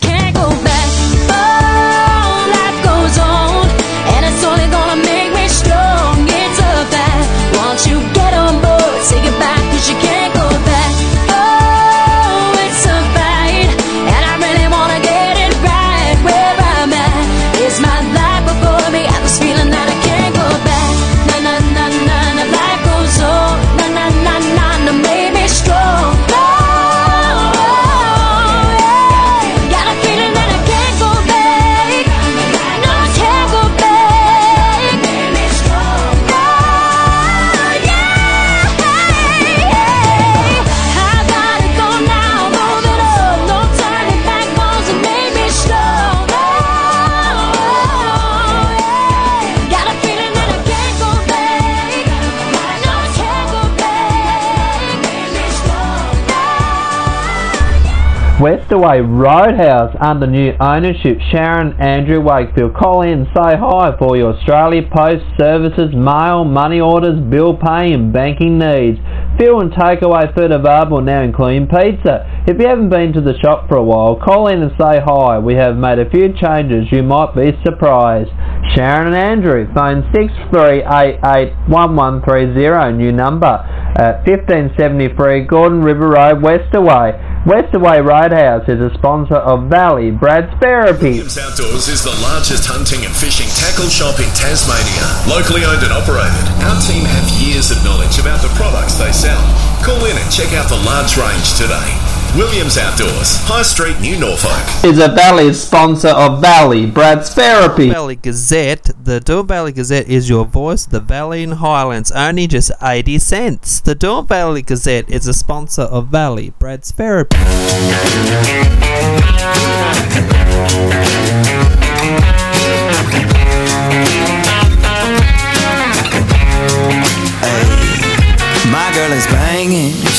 Westerway 58.68 59.00
Roadhouse 59.00 59.96
under 59.98 60.26
new 60.26 60.52
ownership. 60.60 61.18
Sharon 61.32 61.72
Andrew 61.80 62.20
Wakefield. 62.20 62.74
Call 62.74 63.00
in 63.02 63.24
say 63.34 63.56
hi 63.56 63.96
for 63.98 64.14
your 64.16 64.34
Australia 64.34 64.82
Post 64.94 65.24
services, 65.38 65.94
mail, 65.94 66.44
money 66.44 66.78
orders, 66.80 67.18
bill 67.30 67.56
pay 67.56 67.94
and 67.94 68.12
banking 68.12 68.58
needs. 68.58 68.98
Fuel 69.38 69.60
and 69.60 69.72
takeaway 69.72 70.34
food 70.34 70.52
available 70.52 71.00
now 71.00 71.22
including 71.22 71.66
pizza. 71.66 72.26
If 72.46 72.60
you 72.60 72.68
haven't 72.68 72.90
been 72.90 73.14
to 73.14 73.22
the 73.22 73.38
shop 73.38 73.68
for 73.68 73.76
a 73.76 73.82
while, 73.82 74.16
call 74.16 74.48
in 74.48 74.60
and 74.62 74.72
say 74.72 75.00
hi. 75.00 75.38
We 75.38 75.54
have 75.54 75.76
made 75.76 75.98
a 75.98 76.10
few 76.10 76.34
changes. 76.34 76.92
You 76.92 77.02
might 77.02 77.34
be 77.34 77.58
surprised. 77.64 78.28
Sharon 78.74 79.06
and 79.06 79.16
Andrew, 79.16 79.66
phone 79.72 80.02
63881130, 80.12 82.96
new 82.96 83.12
number 83.12 83.46
uh, 83.46 83.98
at 83.98 84.26
1573 84.26 85.46
Gordon 85.46 85.80
River 85.82 86.10
Road, 86.10 86.42
Westerway. 86.42 87.27
Westerway 87.46 88.02
Roadhouse 88.02 88.68
is 88.68 88.80
a 88.80 88.92
sponsor 88.98 89.36
of 89.36 89.70
Valley 89.70 90.10
Brad's 90.10 90.50
Therapy. 90.58 91.22
Williams 91.22 91.38
Outdoors 91.38 91.86
is 91.86 92.02
the 92.02 92.14
largest 92.18 92.66
hunting 92.66 93.06
and 93.06 93.14
fishing 93.14 93.46
tackle 93.54 93.86
shop 93.86 94.18
in 94.18 94.26
Tasmania. 94.34 95.06
Locally 95.30 95.62
owned 95.62 95.80
and 95.86 95.94
operated, 95.94 96.44
our 96.66 96.78
team 96.82 97.06
have 97.06 97.26
years 97.38 97.70
of 97.70 97.78
knowledge 97.86 98.18
about 98.18 98.42
the 98.42 98.50
products 98.58 98.98
they 98.98 99.12
sell. 99.14 99.38
Call 99.86 100.02
in 100.10 100.18
and 100.18 100.30
check 100.34 100.50
out 100.58 100.66
the 100.66 100.82
large 100.82 101.14
range 101.14 101.54
today. 101.54 102.17
Williams 102.36 102.76
Outdoors, 102.76 103.36
High 103.46 103.62
Street, 103.62 103.98
New 104.00 104.18
Norfolk. 104.18 104.84
Is 104.84 104.98
a 104.98 105.08
Valley 105.08 105.52
sponsor 105.54 106.08
of 106.08 106.40
Valley 106.40 106.86
Brad's 106.86 107.32
Therapy. 107.32 107.88
Valley 107.88 108.16
Gazette. 108.16 108.90
The 109.02 109.20
Derwent 109.20 109.48
Valley 109.48 109.72
Gazette 109.72 110.08
is 110.08 110.28
your 110.28 110.44
voice. 110.44 110.84
The 110.84 111.00
Valley 111.00 111.42
and 111.42 111.54
Highlands 111.54 112.12
only 112.12 112.46
just 112.46 112.70
80 112.82 113.18
cents. 113.18 113.80
The 113.80 113.94
Derwent 113.94 114.28
Valley 114.28 114.62
Gazette 114.62 115.08
is 115.08 115.26
a 115.26 115.34
sponsor 115.34 115.82
of 115.82 116.08
Valley 116.08 116.52
Brad's 116.58 116.92
Therapy. 116.92 117.36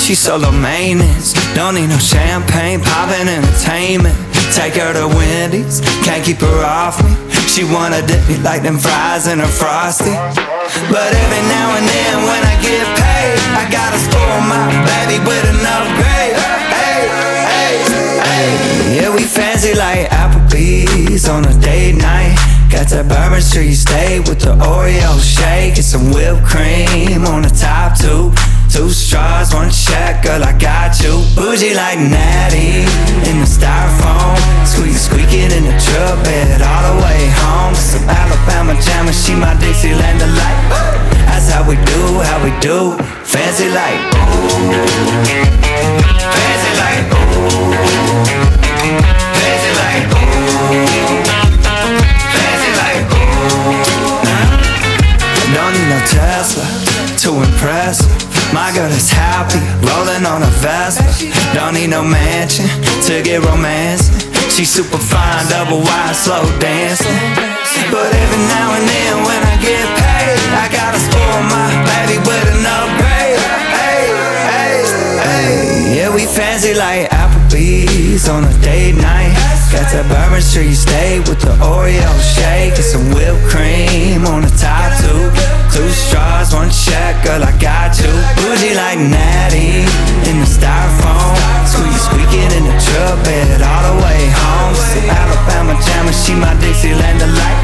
She's 0.09 0.17
solo 0.17 0.49
maintenance. 0.49 1.37
Don't 1.53 1.75
need 1.75 1.85
no 1.85 1.97
champagne, 1.99 2.81
poppin' 2.81 3.29
entertainment. 3.29 4.17
Take 4.57 4.73
her 4.81 4.91
to 4.97 5.05
Wendy's, 5.05 5.81
can't 6.01 6.25
keep 6.25 6.41
her 6.41 6.65
off 6.65 6.97
me. 7.05 7.13
She 7.45 7.63
wanna 7.63 8.01
dip 8.01 8.27
me 8.27 8.37
like 8.41 8.63
them 8.63 8.79
fries 8.79 9.27
in 9.27 9.39
a 9.39 9.47
frosty. 9.47 10.09
But 10.89 11.09
every 11.13 11.43
now 11.53 11.77
and 11.77 11.85
then 11.85 12.15
when 12.25 12.41
I 12.41 12.55
get 12.57 12.85
paid, 12.97 13.37
I 13.53 13.69
gotta 13.69 13.99
spoil 14.01 14.41
my 14.49 14.65
baby 14.89 15.21
with 15.29 15.45
an 15.45 15.61
upgrade. 15.77 16.35
Hey, 16.73 17.05
hey, 17.53 17.73
hey. 18.25 18.95
Yeah, 18.97 19.15
we 19.15 19.21
fancy 19.21 19.75
like 19.75 20.09
Applebee's 20.09 21.29
on 21.29 21.45
a 21.45 21.53
date 21.61 21.97
night. 22.01 22.33
Got 22.71 22.87
that 22.89 23.07
Bourbon 23.07 23.41
Street 23.41 23.75
steak 23.75 24.25
with 24.25 24.39
the 24.39 24.57
Oreo 24.57 25.21
shake 25.21 25.75
and 25.75 25.85
some 25.85 26.09
whipped 26.09 26.45
cream 26.45 27.25
on 27.25 27.43
the 27.43 27.49
top 27.49 27.93
two. 27.95 28.33
Two 28.69 28.89
straws, 28.89 29.53
one 29.53 29.71
check, 29.71 30.23
girl, 30.23 30.43
I 30.43 30.53
got 30.53 31.01
you. 31.01 31.25
Bougie 31.35 31.73
like 31.73 31.99
Natty 31.99 32.85
in 33.29 33.41
the 33.41 33.49
styrofoam. 33.49 34.37
Squeak, 34.65 34.95
squeaking 34.95 35.51
in 35.51 35.65
the 35.65 35.75
truck 35.81 36.23
bed 36.23 36.61
all 36.61 36.93
the 36.93 37.01
way 37.03 37.27
home. 37.41 37.73
Some 37.75 38.07
Alabama 38.07 38.79
jam 38.79 39.07
and 39.07 39.15
she 39.15 39.33
my 39.33 39.57
Dixieland 39.59 40.19
delight. 40.19 40.69
That's 41.27 41.49
how 41.49 41.67
we 41.67 41.75
do, 41.75 42.21
how 42.21 42.39
we 42.45 42.51
do. 42.61 42.95
Fancy 43.25 43.69
like, 43.73 43.99
ooh. 44.15 44.71
Fancy 46.29 46.71
like, 46.77 47.09
ooh. 47.09 47.73
Fancy 49.33 49.71
like, 49.81 50.05
ooh. 50.13 50.69
Fancy 52.37 52.71
like, 52.77 53.01
ooh. 53.17 54.23
Nah. 54.29 54.61
Don't 55.57 55.73
need 55.73 55.89
no 55.89 55.99
Tesla 56.05 56.65
to 57.17 57.41
impress. 57.43 58.28
My 58.53 58.71
girl 58.73 58.89
is 58.89 59.09
happy, 59.09 59.61
rolling 59.85 60.25
on 60.25 60.41
a 60.41 60.51
Vespa. 60.61 61.05
Don't 61.53 61.73
need 61.73 61.89
no 61.89 62.03
mansion 62.03 62.65
to 63.05 63.21
get 63.21 63.43
romance. 63.45 64.09
She's 64.49 64.69
super 64.69 64.97
fine, 64.97 65.45
double 65.49 65.79
wide, 65.81 66.15
slow 66.15 66.43
dancing. 66.59 67.13
But 67.91 68.09
every 68.13 68.41
now 68.49 68.73
and 68.73 68.85
then 68.89 69.13
when 69.25 69.41
I 69.45 69.55
get 69.61 69.85
paid, 69.97 70.39
I 70.53 70.65
gotta 70.73 70.99
spoil 70.99 71.41
my 71.45 71.69
baby 71.85 72.17
with 72.25 72.45
an 72.49 72.65
upgrade. 72.65 73.39
Hey, 73.77 74.07
hey, 74.49 74.81
hey. 75.21 75.95
Yeah, 75.97 76.13
we 76.13 76.25
fancy 76.25 76.73
like 76.73 77.08
Applebee's 77.49 78.29
on 78.29 78.43
a 78.43 78.53
date 78.61 78.95
night. 78.95 79.33
Got 79.73 79.89
that 79.89 80.05
Bourbon 80.05 80.41
Street 80.41 80.77
steak 80.77 81.25
with 81.25 81.41
the 81.41 81.53
Oreo 81.65 82.09
shake 82.21 82.77
and 82.77 82.85
some 82.85 83.09
whipped 83.09 83.41
cream 83.49 84.25
on 84.25 84.45
the 84.45 84.53
top 84.53 84.93
two. 85.01 85.29
Straws, 85.89 86.53
one 86.53 86.69
check, 86.69 87.23
girl, 87.25 87.41
I 87.41 87.55
got 87.57 87.97
you. 87.97 88.11
Bougie 88.37 88.75
like 88.77 88.99
Natty 88.99 89.81
in 90.29 90.37
the 90.37 90.49
styrofoam. 90.49 91.33
Squeak, 91.65 91.97
squeaking 91.97 92.51
in 92.53 92.69
the 92.69 92.75
truck 92.77 93.17
bed 93.25 93.65
all 93.65 93.83
the 93.89 93.95
way 94.03 94.21
home. 94.29 94.75
Some 94.75 95.09
Alabama 95.09 95.73
jam 95.81 96.05
and 96.05 96.17
she 96.17 96.35
my 96.35 96.53
Dixieland 96.61 97.17
delight. 97.17 97.61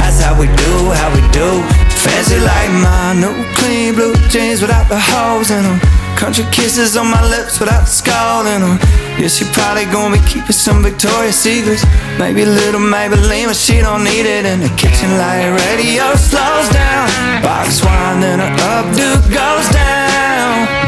That's 0.00 0.22
how 0.22 0.32
we 0.38 0.46
do, 0.48 0.72
how 0.96 1.12
we 1.12 1.20
do. 1.34 1.60
Fancy 2.00 2.40
like 2.40 2.72
my 2.80 3.20
new 3.20 3.36
clean 3.60 3.92
blue 3.92 4.16
jeans 4.32 4.62
without 4.62 4.88
the 4.88 4.96
holes 4.96 5.50
in 5.50 5.60
them. 5.64 5.99
Country 6.20 6.44
kisses 6.52 6.98
on 6.98 7.10
my 7.10 7.26
lips 7.30 7.58
without 7.58 7.88
skull 7.88 8.44
them. 8.44 8.78
Yeah, 9.18 9.28
she 9.28 9.46
probably 9.54 9.86
gonna 9.86 10.20
be 10.20 10.22
keeping 10.28 10.52
some 10.52 10.82
Victoria's 10.82 11.34
Secrets. 11.36 11.82
Maybe 12.18 12.42
a 12.42 12.46
little 12.46 12.78
Maybelline, 12.78 13.46
but 13.46 13.56
she 13.56 13.80
don't 13.80 14.04
need 14.04 14.26
it 14.26 14.44
in 14.44 14.60
the 14.60 14.68
kitchen. 14.76 15.16
Like 15.16 15.48
radio 15.64 16.14
slows 16.16 16.68
down. 16.68 17.08
Box 17.42 17.82
wine, 17.82 18.20
then 18.20 18.38
her 18.38 18.52
updo 18.54 19.16
goes 19.32 19.68
down. 19.70 20.79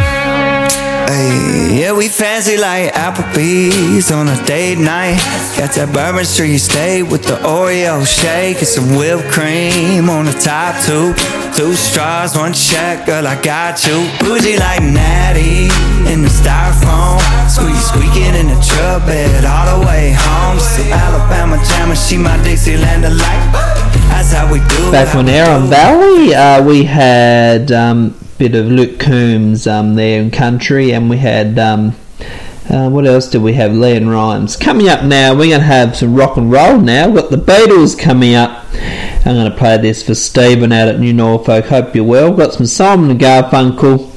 Hey, 1.12 1.82
yeah, 1.82 1.92
we 1.92 2.08
fancy 2.08 2.56
like 2.56 2.94
Applebee's 2.94 4.10
on 4.10 4.28
a 4.28 4.44
date 4.46 4.78
night. 4.78 5.20
Got 5.60 5.76
that 5.76 5.92
Bourbon 5.92 6.24
Street 6.24 6.56
steak 6.56 7.04
with 7.04 7.20
the 7.28 7.36
Oreo 7.44 8.00
shake 8.00 8.64
and 8.64 8.66
some 8.66 8.96
whipped 8.96 9.28
cream 9.28 10.08
on 10.08 10.24
the 10.24 10.32
top 10.32 10.72
two. 10.80 11.12
Two 11.52 11.76
straws, 11.76 12.32
one 12.32 12.56
check, 12.56 13.04
girl, 13.04 13.28
I 13.28 13.36
got 13.44 13.84
you. 13.84 14.08
Bougie 14.24 14.56
like 14.56 14.80
Natty 14.80 15.68
in 16.08 16.24
the 16.24 16.32
styrofoam. 16.32 17.20
Squeak, 17.44 17.76
squeaking 17.76 18.32
in 18.32 18.48
the 18.48 18.56
truck 18.64 19.04
bed 19.04 19.44
all 19.44 19.68
the 19.68 19.84
way 19.84 20.16
home. 20.16 20.56
Some 20.64 20.96
Alabama 20.96 21.60
jam 21.68 21.92
and 21.92 22.00
she 22.00 22.16
my 22.16 22.40
Dixieland 22.40 23.04
delight. 23.04 23.52
That's 24.08 24.32
how 24.32 24.48
we 24.48 24.64
do 24.64 24.88
it. 24.88 24.96
Back 24.96 25.12
on 25.12 25.28
air 25.28 25.44
on 25.44 25.68
Valley, 25.68 26.32
uh, 26.32 26.64
we 26.64 26.88
had 26.88 27.68
um, 27.68 28.16
bit 28.38 28.54
of 28.54 28.66
Luke 28.66 28.98
Combs 28.98 29.66
um, 29.66 29.94
there 29.94 30.20
in 30.20 30.30
country, 30.30 30.92
and 30.92 31.08
we 31.10 31.18
had 31.18 31.58
um, 31.58 31.94
uh, 32.70 32.88
what 32.88 33.06
else 33.06 33.28
did 33.28 33.42
we 33.42 33.54
have? 33.54 33.72
LeAnn 33.72 34.10
Rimes 34.10 34.56
coming 34.56 34.88
up 34.88 35.04
now. 35.04 35.32
We're 35.32 35.48
going 35.48 35.60
to 35.60 35.66
have 35.66 35.96
some 35.96 36.14
rock 36.14 36.36
and 36.36 36.50
roll 36.50 36.78
now. 36.78 37.08
We've 37.08 37.20
got 37.20 37.30
the 37.30 37.36
Beatles 37.36 37.98
coming 37.98 38.34
up. 38.34 38.64
I'm 39.26 39.34
going 39.34 39.50
to 39.50 39.56
play 39.56 39.76
this 39.78 40.02
for 40.02 40.14
Stephen 40.14 40.72
out 40.72 40.88
at 40.88 41.00
New 41.00 41.12
Norfolk. 41.12 41.66
Hope 41.66 41.94
you're 41.94 42.04
well. 42.04 42.32
Got 42.32 42.54
some 42.54 42.66
Simon 42.66 43.10
and 43.10 43.20
Garfunkel. 43.20 44.08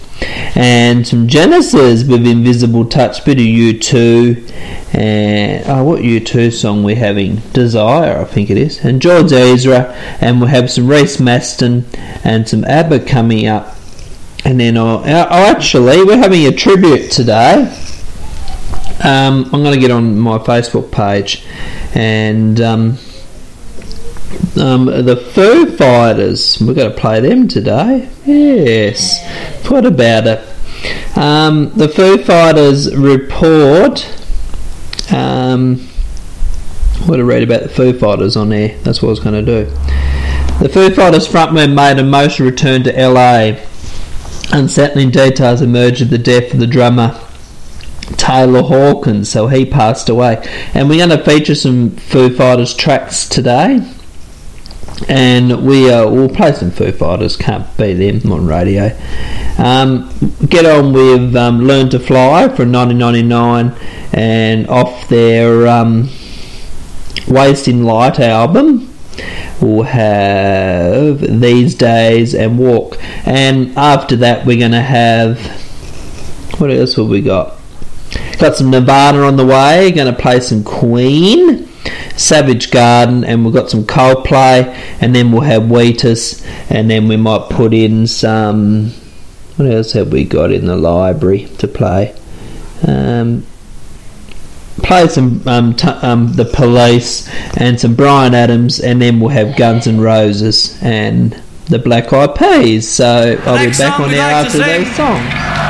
and 0.55 1.05
some 1.05 1.27
Genesis 1.27 2.05
with 2.05 2.25
Invisible 2.25 2.85
Touch, 2.85 3.25
bit 3.25 3.37
of 3.37 3.43
U2, 3.43 4.95
and 4.95 5.63
oh, 5.67 5.83
what 5.83 6.01
U2 6.01 6.53
song 6.53 6.83
we're 6.83 6.95
having? 6.95 7.37
Desire, 7.51 8.19
I 8.19 8.23
think 8.23 8.49
it 8.49 8.57
is, 8.57 8.79
and 8.85 9.01
George 9.01 9.33
Ezra, 9.33 9.93
and 10.21 10.39
we'll 10.39 10.49
have 10.49 10.71
some 10.71 10.87
Reece 10.87 11.17
Mastin 11.17 11.83
and 12.23 12.47
some 12.47 12.63
ABBA 12.63 13.01
coming 13.01 13.47
up, 13.47 13.74
and 14.45 14.59
then 14.59 14.77
oh, 14.77 15.01
oh 15.03 15.03
actually 15.05 16.03
we're 16.03 16.17
having 16.17 16.45
a 16.45 16.51
tribute 16.51 17.11
today. 17.11 17.75
Um, 19.03 19.45
I'm 19.45 19.61
going 19.61 19.73
to 19.73 19.79
get 19.79 19.91
on 19.91 20.17
my 20.17 20.37
Facebook 20.37 20.91
page 20.91 21.45
and. 21.93 22.61
Um, 22.61 22.97
um, 24.57 24.85
the 24.85 25.17
Foo 25.17 25.75
Fighters. 25.75 26.61
We're 26.61 26.73
going 26.73 26.91
to 26.91 26.97
play 26.97 27.19
them 27.19 27.47
today. 27.47 28.09
Yes. 28.25 29.21
What 29.69 29.85
about 29.85 30.27
it? 30.27 31.17
Um, 31.17 31.71
the 31.75 31.89
Foo 31.89 32.17
Fighters 32.17 32.95
report. 32.95 34.05
Um, 35.11 35.87
what 37.05 37.19
I 37.19 37.23
read 37.23 37.43
about 37.43 37.63
the 37.63 37.69
Foo 37.69 37.97
Fighters 37.97 38.35
on 38.35 38.49
there. 38.49 38.77
That's 38.79 39.01
what 39.01 39.09
I 39.09 39.11
was 39.11 39.19
going 39.19 39.45
to 39.45 39.65
do. 39.65 39.69
The 40.59 40.69
Foo 40.69 40.93
Fighters 40.93 41.27
frontman 41.27 41.75
made 41.75 41.99
a 41.99 42.03
motion 42.03 42.45
return 42.45 42.83
to 42.83 42.91
LA. 42.91 43.59
Unsettling 44.51 45.11
details 45.11 45.61
emerged 45.61 46.01
of 46.01 46.09
the 46.09 46.17
death 46.17 46.53
of 46.53 46.59
the 46.59 46.67
drummer 46.67 47.19
Taylor 48.17 48.61
Hawkins, 48.61 49.29
so 49.29 49.47
he 49.47 49.65
passed 49.65 50.09
away. 50.09 50.37
And 50.73 50.87
we're 50.87 51.05
going 51.05 51.17
to 51.17 51.23
feature 51.23 51.55
some 51.55 51.91
Foo 51.91 52.35
Fighters 52.35 52.75
tracks 52.75 53.27
today 53.27 53.81
and 55.07 55.65
we 55.65 55.91
uh, 55.91 56.09
will 56.09 56.29
play 56.29 56.53
some 56.53 56.71
Foo 56.71 56.91
Fighters. 56.91 57.35
Can't 57.35 57.65
be 57.77 57.93
them 57.93 58.31
on 58.31 58.45
radio. 58.45 58.97
Um, 59.57 60.09
get 60.47 60.65
on 60.65 60.93
with 60.93 61.35
um, 61.35 61.61
Learn 61.61 61.89
to 61.89 61.99
Fly 61.99 62.47
from 62.55 62.71
1999 62.71 63.75
and 64.13 64.67
off 64.67 65.07
their 65.09 65.67
um, 65.67 66.09
Wasting 67.27 67.83
Light 67.83 68.19
album. 68.19 68.84
We'll 69.61 69.83
have 69.83 71.21
These 71.39 71.75
Days 71.75 72.35
and 72.35 72.59
Walk. 72.59 72.97
And 73.25 73.77
after 73.77 74.15
that, 74.17 74.45
we're 74.45 74.59
going 74.59 74.71
to 74.71 74.81
have. 74.81 75.39
What 76.59 76.71
else 76.71 76.95
have 76.95 77.07
we 77.07 77.21
got? 77.21 77.57
Got 78.39 78.55
some 78.55 78.69
Nirvana 78.69 79.21
on 79.21 79.37
the 79.37 79.45
way. 79.45 79.91
Going 79.91 80.13
to 80.13 80.21
play 80.21 80.39
some 80.39 80.63
Queen. 80.63 81.69
Savage 82.15 82.71
Garden, 82.71 83.23
and 83.25 83.43
we've 83.43 83.53
got 83.53 83.69
some 83.69 83.83
Coldplay, 83.83 84.63
and 85.01 85.13
then 85.13 85.31
we'll 85.31 85.41
have 85.41 85.69
Wheatus, 85.69 86.45
and 86.71 86.89
then 86.89 87.07
we 87.07 87.17
might 87.17 87.49
put 87.49 87.73
in 87.73 88.07
some. 88.07 88.91
What 89.57 89.69
else 89.69 89.91
have 89.93 90.11
we 90.11 90.23
got 90.23 90.51
in 90.51 90.65
the 90.65 90.77
library 90.77 91.47
to 91.59 91.67
play? 91.67 92.15
Um, 92.87 93.45
play 94.83 95.07
some 95.07 95.41
um, 95.47 95.75
t- 95.75 95.87
um, 95.87 96.33
the 96.33 96.45
Police 96.45 97.29
and 97.57 97.79
some 97.79 97.95
Bryan 97.95 98.33
Adams, 98.33 98.79
and 98.79 99.01
then 99.01 99.19
we'll 99.19 99.29
have 99.29 99.55
Guns 99.55 99.87
N' 99.87 99.99
Roses 99.99 100.77
and 100.81 101.41
the 101.67 101.79
Black 101.79 102.11
Eyed 102.13 102.35
Peas. 102.35 102.89
So 102.89 103.39
I'll 103.45 103.65
be 103.65 103.71
back 103.77 103.99
on 103.99 104.13
air 104.13 104.21
after 104.21 104.57
these 104.59 104.95
songs. 104.95 105.64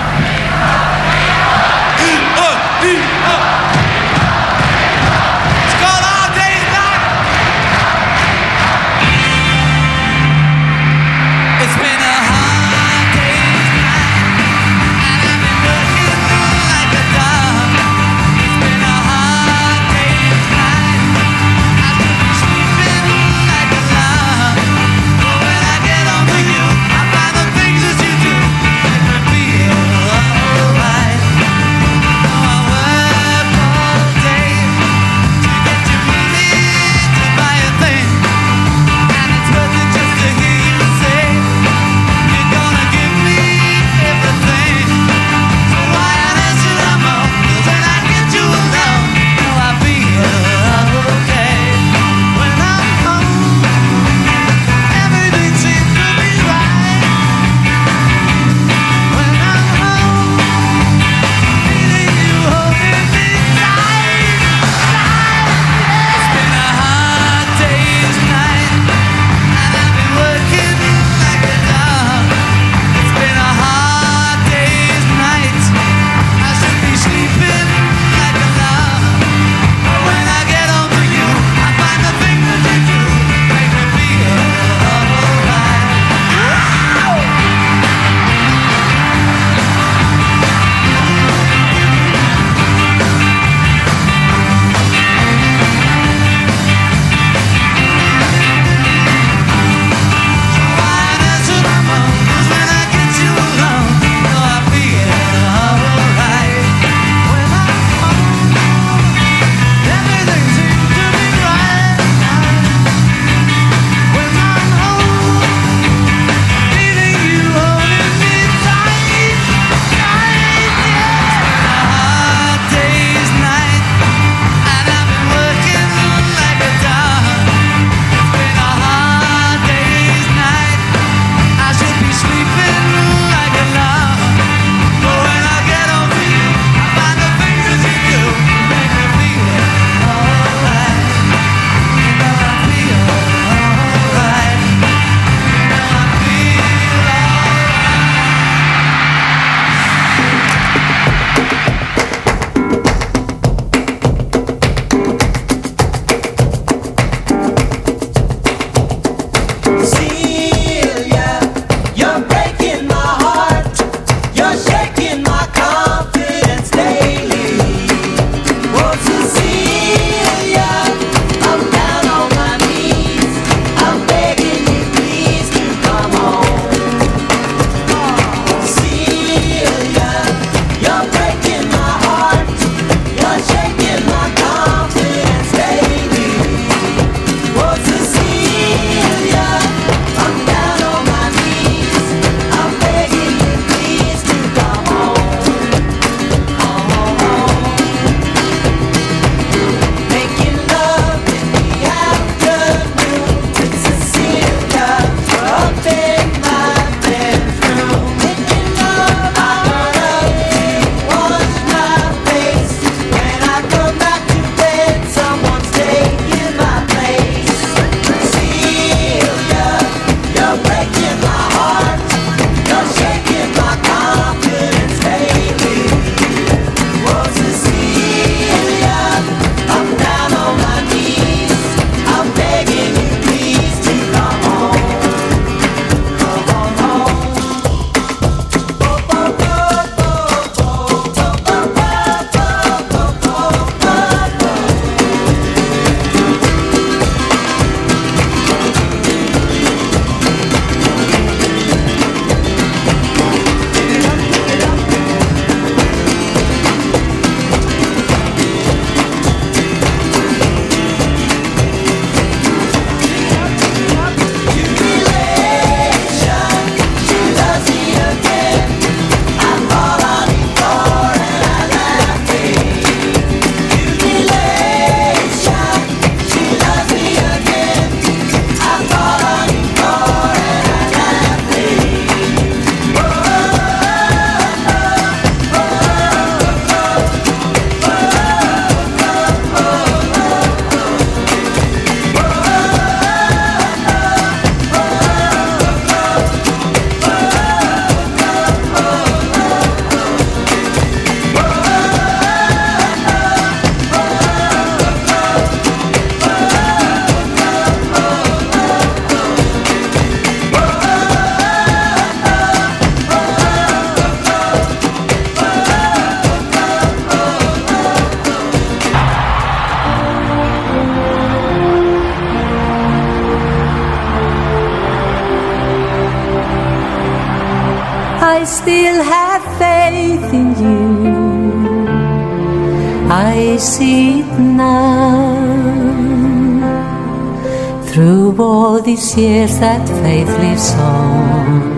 These 338.86 339.17
years, 339.17 339.57
that 339.59 339.88
faith 340.03 340.29
lives 340.45 340.71
on. 340.75 341.75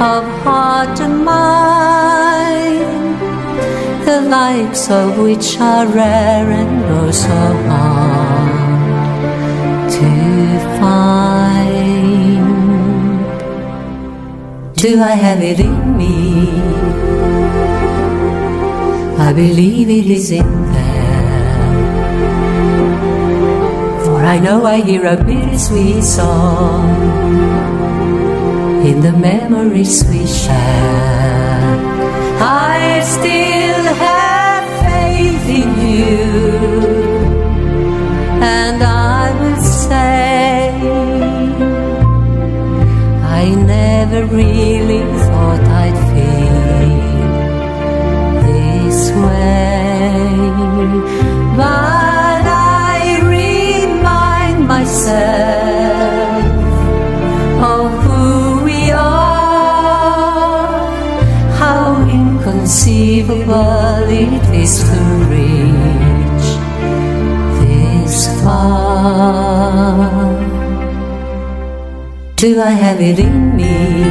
of 0.00 0.24
heart 0.44 1.00
and 1.00 1.24
mind, 1.24 2.86
the 4.06 4.20
likes 4.38 4.88
of 4.88 5.18
which 5.18 5.58
are 5.58 5.86
rare 5.88 6.48
and 6.60 6.84
oh 6.84 7.10
so 7.10 7.40
hard 7.70 8.52
to 9.96 10.10
find. 10.78 11.42
Do 14.76 15.00
I 15.00 15.14
have 15.26 15.42
it 15.42 15.60
in 15.60 15.81
I 19.32 19.34
believe 19.34 19.88
it 19.88 20.10
is 20.10 20.30
in 20.30 20.72
there. 20.74 21.64
For 24.04 24.20
I 24.22 24.38
know 24.38 24.66
I 24.66 24.82
hear 24.82 25.06
a 25.06 25.16
bittersweet 25.16 26.04
song 26.04 26.84
in 28.84 29.00
the 29.00 29.12
memories 29.12 30.04
we 30.10 30.26
share. 30.26 31.78
I 32.42 33.00
still 33.16 33.84
have 34.04 34.64
faith 34.84 35.48
in 35.62 35.70
you, 35.96 36.28
and 38.42 38.82
I 38.82 39.32
will 39.40 39.62
say, 39.62 40.76
I 43.40 43.54
never 43.54 44.26
really 44.26 45.04
thought 45.24 45.64
I'd 45.84 45.91
but 51.56 52.44
I 52.46 53.20
remind 53.22 54.66
myself 54.66 56.44
of 57.62 57.90
who 58.04 58.64
we 58.64 58.90
are, 58.90 60.90
how 61.62 62.02
inconceivable 62.08 64.08
it 64.08 64.42
is 64.54 64.82
to 64.90 65.00
reach 65.32 66.48
this 67.62 68.26
far. 68.42 70.10
Do 72.36 72.60
I 72.60 72.70
have 72.70 73.00
it 73.00 73.18
in 73.20 73.56
me? 73.56 74.02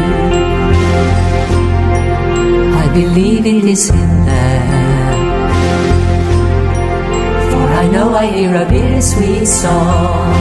I 2.84 2.88
believe 2.94 3.46
it 3.46 3.66
is 3.66 3.90
in 3.90 4.26
there. 4.26 4.91
Know 7.92 8.16
I 8.16 8.26
hear 8.28 8.56
a 8.56 8.66
bittersweet 8.66 9.46
song 9.46 10.34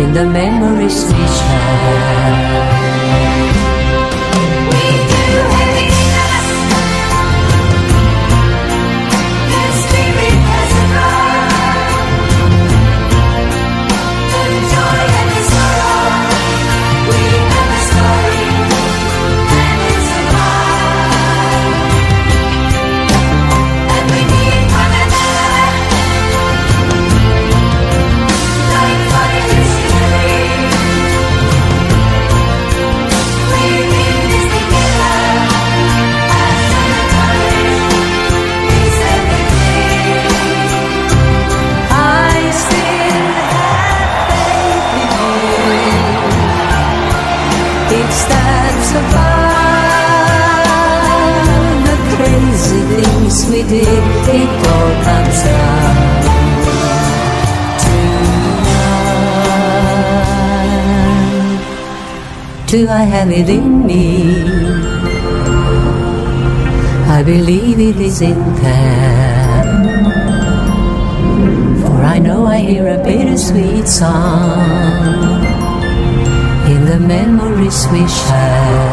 in 0.00 0.12
the 0.14 0.24
memories 0.24 1.04
we 1.04 1.26
share. 1.36 2.72
Do 62.72 62.88
I 62.88 63.02
have 63.02 63.30
it 63.30 63.50
in 63.50 63.86
me? 63.86 64.44
I 67.06 67.22
believe 67.22 67.78
it 67.78 68.00
is 68.00 68.22
in 68.22 68.38
there. 68.62 69.64
For 71.84 72.00
I 72.02 72.18
know 72.18 72.46
I 72.46 72.60
hear 72.60 72.88
a 72.88 72.96
bittersweet 72.96 73.86
song 73.86 75.44
in 76.72 76.86
the 76.86 76.98
memories 76.98 77.86
we 77.92 78.08
share. 78.08 78.91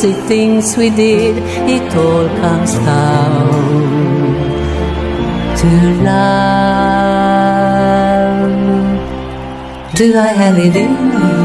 Crazy 0.00 0.20
things 0.28 0.76
we 0.76 0.88
did. 0.90 1.36
It 1.68 1.94
all 1.94 2.28
comes 2.40 2.74
down 2.74 3.50
to 5.58 5.68
love. 6.02 6.40
Do 9.94 10.16
I 10.16 10.28
have 10.28 10.58
it 10.58 10.76
in 10.76 11.12
you? 11.12 11.39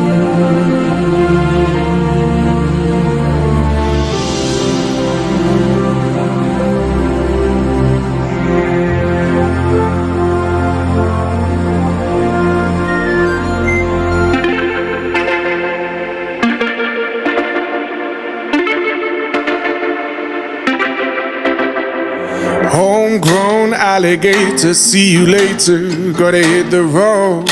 Alligator, 23.95 24.73
see 24.73 25.13
you 25.13 25.25
later. 25.25 26.11
Gotta 26.11 26.43
hit 26.43 26.69
the 26.69 26.83
road, 26.83 27.47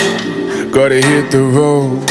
gotta 0.73 0.95
hit 0.95 1.31
the 1.31 1.41
road. 1.41 2.01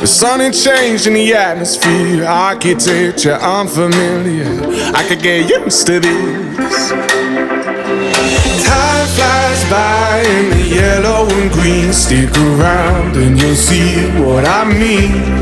The 0.00 0.06
sun 0.06 0.40
ain't 0.40 0.54
changed 0.54 1.08
in 1.08 1.14
the 1.14 1.34
atmosphere, 1.34 2.24
architecture 2.24 3.34
unfamiliar. 3.34 4.46
I 4.94 5.02
could 5.08 5.20
get 5.20 5.50
used 5.50 5.84
to 5.88 5.98
this. 5.98 6.90
Time 8.68 9.06
flies 9.16 9.62
by 9.68 10.22
in 10.36 10.50
the 10.50 10.64
yellow 10.80 11.26
and 11.28 11.50
green. 11.50 11.92
Stick 11.92 12.30
around 12.36 13.16
and 13.16 13.36
you'll 13.40 13.56
see 13.56 14.06
what 14.22 14.44
I 14.46 14.62
mean. 14.64 15.41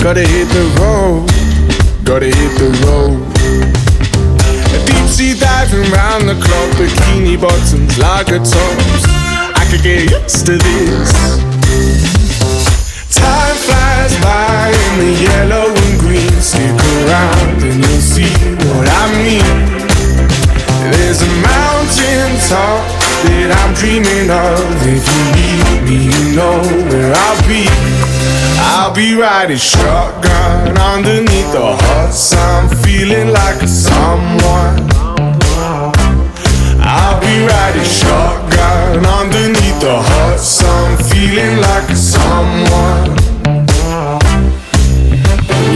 Gotta 0.00 0.20
hit 0.20 0.48
the 0.48 0.64
road, 0.80 1.26
gotta 2.04 2.26
hit 2.26 2.52
the 2.56 2.70
road. 2.86 3.18
Deep 4.86 5.08
sea 5.10 5.34
diving 5.34 5.90
round 5.90 6.28
the 6.28 6.38
clock, 6.38 6.70
bikini 6.78 7.38
bottoms, 7.38 7.98
lager 7.98 8.38
tops. 8.38 9.04
I 9.58 9.66
could 9.68 9.82
get 9.82 10.08
used 10.08 10.46
to 10.46 10.56
this. 10.56 11.12
Time 13.12 13.56
flies 13.58 14.14
by 14.22 14.70
in 14.70 14.92
the 15.02 15.12
yellow 15.18 15.74
and 15.74 16.00
green. 16.00 16.40
Stick 16.40 16.78
around 17.02 17.62
and 17.66 17.82
you'll 17.82 18.00
see 18.00 18.32
what 18.70 18.86
I 18.88 19.04
mean. 19.18 19.58
There's 20.94 21.20
a 21.20 21.30
mountain 21.42 22.30
top 22.46 22.86
that 23.26 23.50
I'm 23.50 23.74
dreaming 23.74 24.30
of. 24.30 24.62
If 24.86 25.04
you 25.04 25.22
need 25.36 25.78
me, 25.84 25.98
you 26.06 26.36
know 26.36 26.62
where 26.88 27.12
I'll 27.12 27.48
be. 27.48 28.17
I'll 28.60 28.94
be 28.94 29.14
riding 29.14 29.56
shotgun 29.56 30.76
underneath 30.76 31.52
the 31.52 31.76
hot 31.78 32.12
sun, 32.12 32.68
feeling 32.82 33.30
like 33.32 33.62
a 33.62 33.68
someone. 33.68 34.88
I'll 36.80 37.20
be 37.20 37.46
riding 37.46 37.84
shotgun 37.84 39.06
underneath 39.06 39.80
the 39.80 39.96
hot 40.00 40.40
sun, 40.40 40.96
feeling 41.10 41.60
like 41.60 41.88
a 41.90 41.96
someone. 41.96 43.10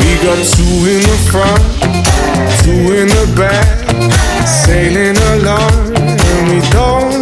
We 0.01 0.11
got 0.27 0.41
two 0.55 0.79
in 0.93 1.03
the 1.11 1.19
front, 1.31 1.63
two 2.63 2.95
in 3.01 3.09
the 3.09 3.27
back, 3.37 3.67
sailing 4.47 5.17
along, 5.35 5.95
and 5.97 6.49
we 6.51 6.61
don't 6.71 7.22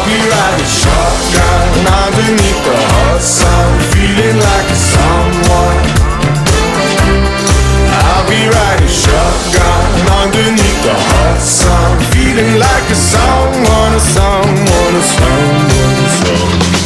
Riding 0.00 0.64
shotgun 0.64 1.86
underneath 1.86 2.64
the 2.64 2.74
hot 2.74 3.20
sun, 3.20 3.80
feeling 3.92 4.38
like 4.38 4.68
a 4.70 4.74
someone. 4.74 5.78
I'll 7.92 8.26
be 8.26 8.48
riding 8.48 8.88
shotgun 8.88 10.08
underneath 10.24 10.82
the 10.82 10.94
hot 10.96 11.38
sun, 11.38 12.00
feeling 12.12 12.58
like 12.58 12.90
a 12.90 12.94
someone, 12.96 13.94
a 13.94 14.00
someone, 14.00 14.94
a 14.96 15.02
someone, 15.02 16.04
a 16.04 16.08
someone. 16.08 16.79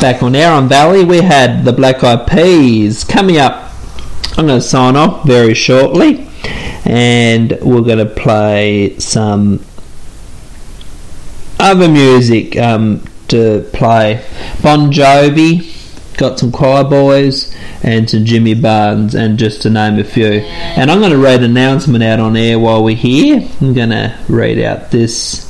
Back 0.00 0.22
on 0.22 0.36
Aaron 0.36 0.68
Valley, 0.68 1.04
we 1.04 1.22
had 1.22 1.64
the 1.64 1.72
Black 1.72 2.04
Eyed 2.04 2.28
Peas. 2.28 3.02
Coming 3.02 3.38
up, 3.38 3.72
I'm 4.36 4.46
going 4.46 4.60
to 4.60 4.64
sign 4.64 4.94
off 4.94 5.26
very 5.26 5.54
shortly, 5.54 6.28
and 6.84 7.58
we're 7.60 7.82
going 7.82 7.98
to 7.98 8.06
play 8.06 8.96
some 9.00 9.64
other 11.58 11.88
music 11.88 12.56
um, 12.56 13.04
to 13.26 13.68
play. 13.72 14.24
Bon 14.62 14.92
Jovi, 14.92 16.16
got 16.16 16.38
some 16.38 16.52
Choir 16.52 16.84
Boys, 16.84 17.52
and 17.82 18.08
some 18.08 18.24
Jimmy 18.24 18.54
Barnes, 18.54 19.16
and 19.16 19.36
just 19.36 19.62
to 19.62 19.70
name 19.70 19.98
a 19.98 20.04
few. 20.04 20.42
And 20.42 20.92
I'm 20.92 21.00
going 21.00 21.10
to 21.10 21.18
read 21.18 21.42
an 21.42 21.50
announcement 21.50 22.04
out 22.04 22.20
on 22.20 22.36
air 22.36 22.56
while 22.60 22.84
we're 22.84 22.94
here. 22.94 23.48
I'm 23.60 23.74
going 23.74 23.90
to 23.90 24.16
read 24.28 24.60
out 24.60 24.92
this 24.92 25.47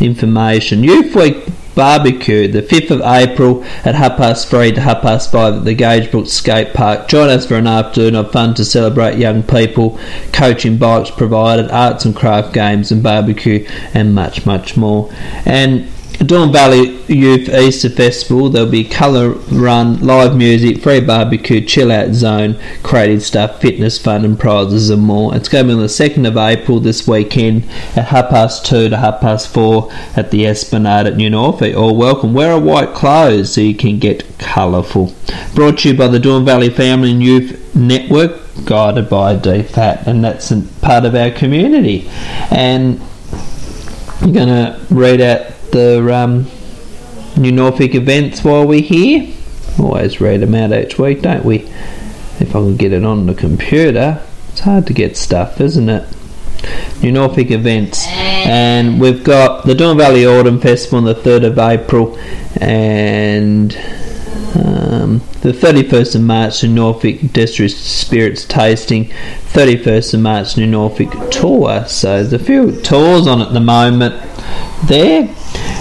information. 0.00 0.84
Youth 0.84 1.14
Week 1.14 1.46
Barbecue, 1.74 2.46
the 2.48 2.62
5th 2.62 2.90
of 2.90 3.00
April 3.00 3.64
at 3.84 3.94
half 3.94 4.16
past 4.16 4.48
three 4.48 4.70
to 4.72 4.80
half 4.80 5.02
past 5.02 5.32
five 5.32 5.54
at 5.54 5.64
the 5.64 5.74
Gagebrook 5.74 6.28
Skate 6.28 6.72
Park. 6.72 7.08
Join 7.08 7.28
us 7.28 7.46
for 7.46 7.56
an 7.56 7.66
afternoon 7.66 8.14
of 8.14 8.30
fun 8.30 8.54
to 8.54 8.64
celebrate 8.64 9.18
young 9.18 9.42
people, 9.42 9.98
coaching 10.32 10.78
bikes 10.78 11.10
provided, 11.10 11.70
arts 11.70 12.04
and 12.04 12.14
craft 12.14 12.52
games 12.54 12.92
and 12.92 13.02
barbecue, 13.02 13.66
and 13.92 14.14
much, 14.14 14.46
much 14.46 14.76
more. 14.76 15.12
And 15.44 15.88
Derwent 16.18 16.52
Valley 16.52 17.02
Youth 17.06 17.48
Easter 17.48 17.90
Festival, 17.90 18.48
there'll 18.48 18.70
be 18.70 18.84
colour 18.84 19.30
run, 19.30 20.00
live 20.00 20.36
music, 20.36 20.80
free 20.80 21.00
barbecue, 21.00 21.60
chill 21.60 21.90
out 21.90 22.12
zone, 22.12 22.58
creative 22.82 23.22
stuff, 23.22 23.60
fitness 23.60 23.98
fun 23.98 24.24
and 24.24 24.38
prizes 24.38 24.90
and 24.90 25.02
more. 25.02 25.34
It's 25.34 25.48
going 25.48 25.64
to 25.64 25.68
be 25.68 25.74
on 25.74 25.80
the 25.80 25.86
2nd 25.86 26.26
of 26.26 26.36
April 26.36 26.80
this 26.80 27.06
weekend 27.06 27.64
at 27.96 28.06
half 28.06 28.30
past 28.30 28.64
2 28.66 28.90
to 28.90 28.96
half 28.96 29.20
past 29.20 29.52
4 29.52 29.90
at 30.16 30.30
the 30.30 30.46
Esplanade 30.46 31.06
at 31.06 31.16
New 31.16 31.30
Norfolk. 31.30 31.76
All 31.76 31.96
welcome. 31.96 32.32
Wear 32.32 32.52
a 32.52 32.60
white 32.60 32.94
clothes 32.94 33.52
so 33.52 33.60
you 33.60 33.74
can 33.74 33.98
get 33.98 34.38
colourful. 34.38 35.12
Brought 35.54 35.78
to 35.80 35.90
you 35.90 35.98
by 35.98 36.08
the 36.08 36.20
Derwent 36.20 36.46
Valley 36.46 36.70
Family 36.70 37.10
and 37.10 37.22
Youth 37.22 37.74
Network, 37.74 38.40
guided 38.64 39.10
by 39.10 39.36
DFAT, 39.36 40.06
and 40.06 40.24
that's 40.24 40.52
part 40.80 41.04
of 41.04 41.14
our 41.14 41.32
community. 41.32 42.08
And 42.50 43.00
I'm 44.20 44.32
going 44.32 44.48
to 44.48 44.80
read 44.90 45.20
out 45.20 45.53
the 45.74 46.14
um, 46.14 46.46
New 47.36 47.50
Norfolk 47.50 47.96
events 47.96 48.44
while 48.44 48.64
we're 48.64 48.80
here. 48.80 49.34
Always 49.76 50.20
read 50.20 50.40
them 50.40 50.54
out 50.54 50.72
each 50.72 50.98
week, 51.00 51.22
don't 51.22 51.44
we? 51.44 51.62
If 52.38 52.50
I 52.50 52.60
can 52.60 52.76
get 52.76 52.92
it 52.92 53.04
on 53.04 53.26
the 53.26 53.34
computer, 53.34 54.22
it's 54.50 54.60
hard 54.60 54.86
to 54.86 54.92
get 54.92 55.16
stuff, 55.16 55.60
isn't 55.60 55.88
it? 55.88 56.08
New 57.02 57.10
Norfolk 57.10 57.50
events, 57.50 58.06
and 58.06 59.00
we've 59.00 59.24
got 59.24 59.66
the 59.66 59.74
Derwent 59.74 59.98
Valley 59.98 60.24
Autumn 60.24 60.60
Festival 60.60 60.98
on 60.98 61.04
the 61.04 61.14
3rd 61.14 61.46
of 61.48 61.58
April, 61.58 62.16
and 62.60 63.76
um, 64.54 65.18
the 65.40 65.52
31st 65.52 66.14
of 66.16 66.22
March, 66.22 66.62
New 66.62 66.74
Norfolk 66.74 67.16
District 67.32 67.72
Spirits 67.72 68.44
Tasting, 68.44 69.06
31st 69.06 70.14
of 70.14 70.20
March, 70.20 70.56
New 70.56 70.66
Norfolk 70.66 71.30
Tour. 71.30 71.84
So 71.86 72.22
there's 72.22 72.32
a 72.32 72.38
few 72.38 72.80
tours 72.82 73.26
on 73.26 73.42
at 73.42 73.52
the 73.52 73.60
moment 73.60 74.14
there, 74.84 75.34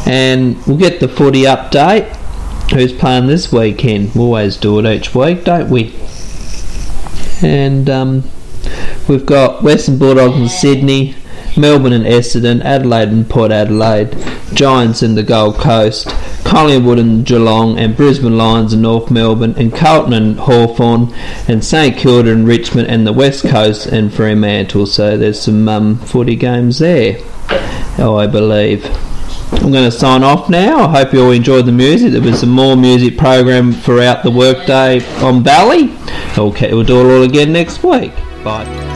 and 0.06 0.66
we'll 0.66 0.78
get 0.78 1.00
the 1.00 1.08
footy 1.08 1.44
update. 1.44 2.16
Who's 2.72 2.94
playing 2.94 3.28
this 3.28 3.52
weekend? 3.52 4.16
We 4.16 4.22
always 4.22 4.58
do 4.58 4.80
it 4.80 4.86
each 4.86 5.14
week, 5.14 5.44
don't 5.44 5.70
we? 5.70 5.94
And 7.44 7.90
um, 7.90 8.24
we've 9.08 9.26
got 9.26 9.62
Western 9.62 10.00
Bulldogs 10.00 10.38
in 10.38 10.50
Sydney, 10.50 11.16
Melbourne 11.58 11.94
and 11.94 12.06
Essendon, 12.06 12.64
Adelaide 12.64 13.10
and 13.10 13.30
Port 13.30 13.52
Adelaide, 13.52 14.16
Giants 14.54 15.04
in 15.04 15.16
the 15.16 15.24
Gold 15.24 15.56
Coast, 15.56 16.08
Collingwood 16.44 17.00
and 17.00 17.26
Geelong, 17.26 17.78
and 17.78 17.96
Brisbane 17.96 18.38
Lions 18.38 18.74
and 18.74 18.82
North 18.82 19.10
Melbourne, 19.12 19.56
and 19.58 19.74
Carlton 19.74 20.14
and 20.14 20.40
Hawthorn, 20.40 21.14
and 21.48 21.64
St 21.64 21.98
Kilda 21.98 22.32
and 22.32 22.48
Richmond, 22.48 22.88
and 22.88 23.06
the 23.06 23.14
West 23.14 23.44
Coast 23.46 23.86
and 23.88 24.14
Fremantle. 24.14 24.86
So 24.86 25.18
there's 25.18 25.42
some 25.42 25.68
um, 25.70 25.98
footy 26.00 26.36
games 26.36 26.80
there, 26.80 27.18
I 27.50 28.28
believe. 28.28 28.86
I'm 29.54 29.72
going 29.72 29.90
to 29.90 29.92
sign 29.92 30.24
off 30.24 30.50
now. 30.50 30.88
I 30.88 30.92
hope 30.92 31.14
you 31.14 31.24
all 31.24 31.32
enjoyed 31.32 31.66
the 31.66 31.72
music. 31.72 32.12
There 32.12 32.22
was 32.22 32.40
some 32.40 32.50
more 32.50 32.76
music 32.76 33.18
program 33.18 33.72
throughout 33.72 34.24
the 34.24 34.32
workday 34.32 35.00
on 35.22 35.44
Valley. 35.44 35.96
Okay, 36.38 36.74
we'll 36.74 36.84
do 36.84 37.00
it 37.00 37.16
all 37.16 37.24
again 37.24 37.54
next 37.54 37.84
week. 37.84 38.14
Bye. 38.44 38.93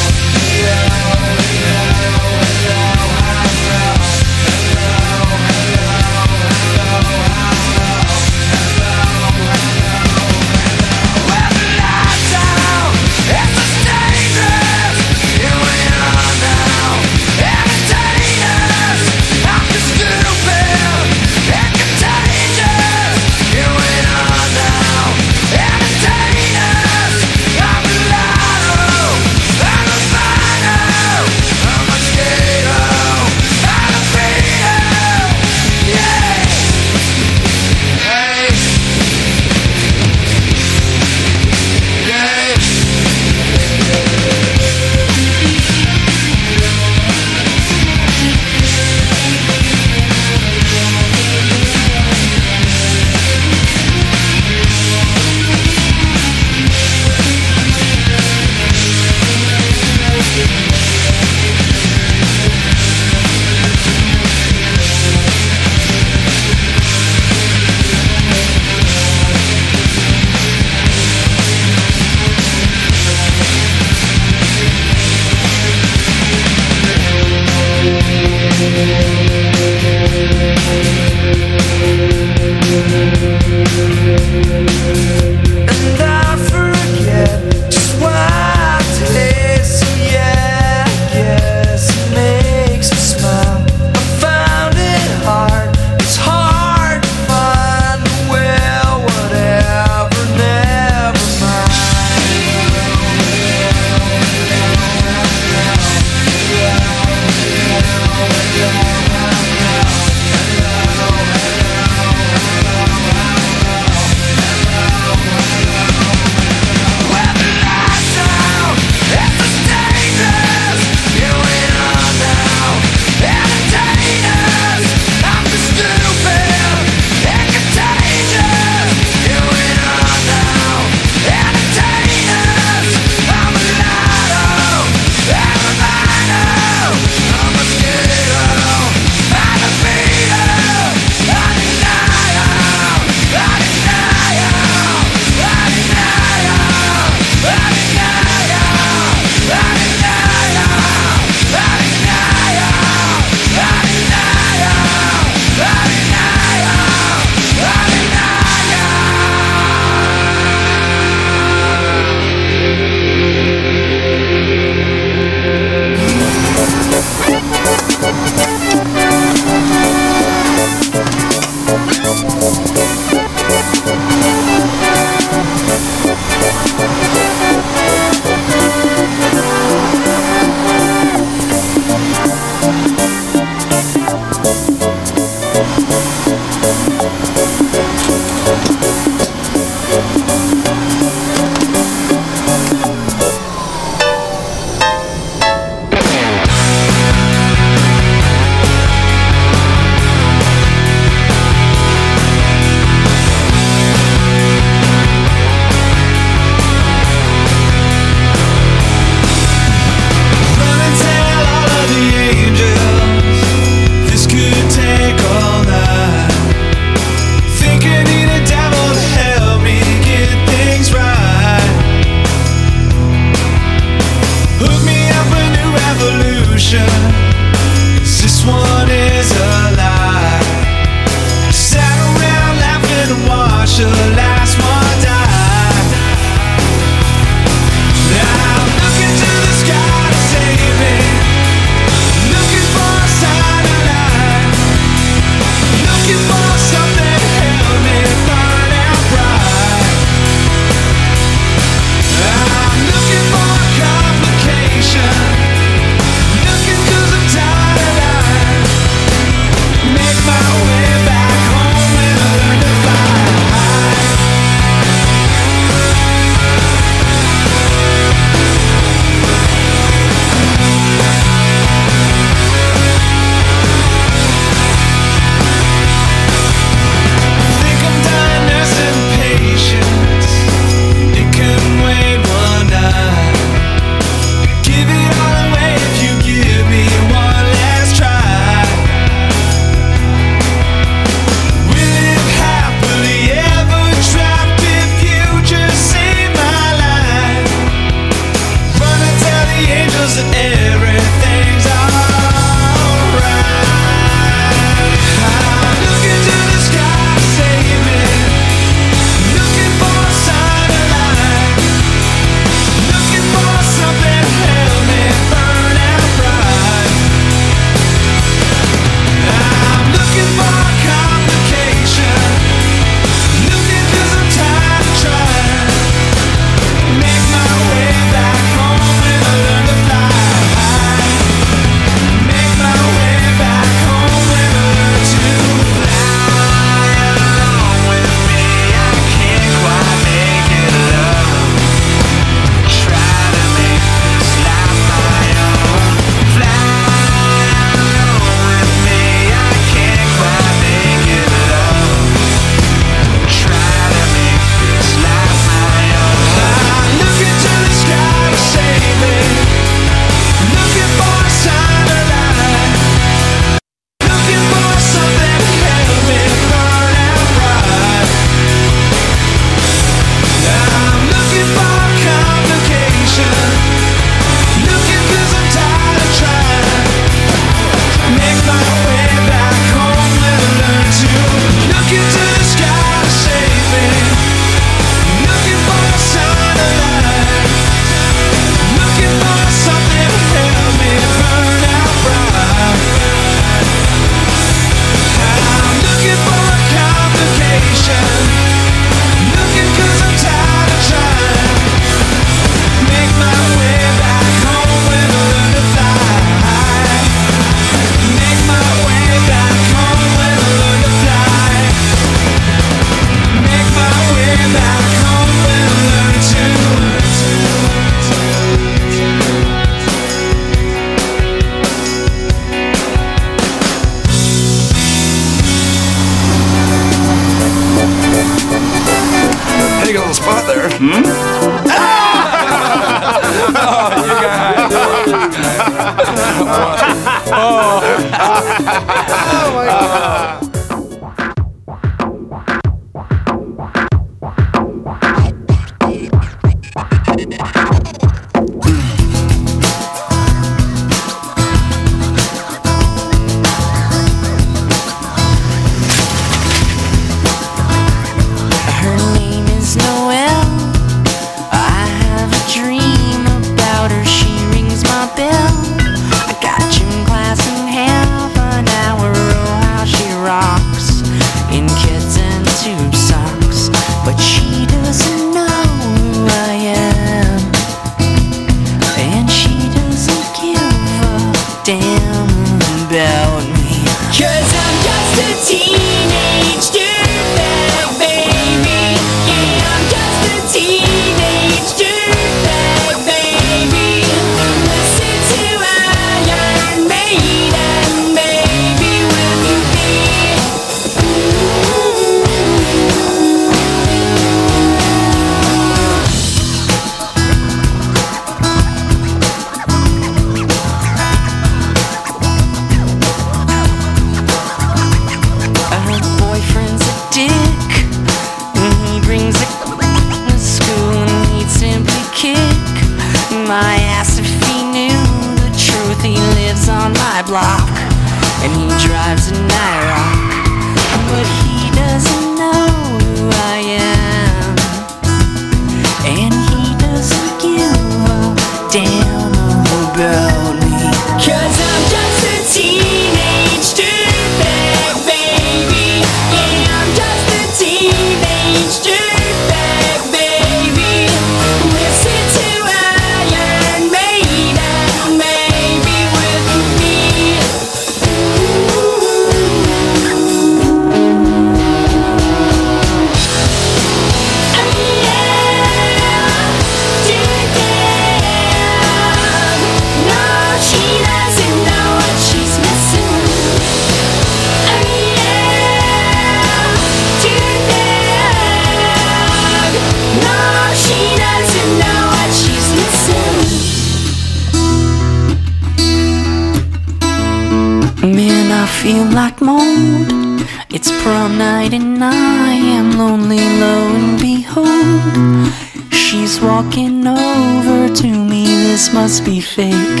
must 599.20 599.24
be 599.24 599.40
fake. 599.40 600.00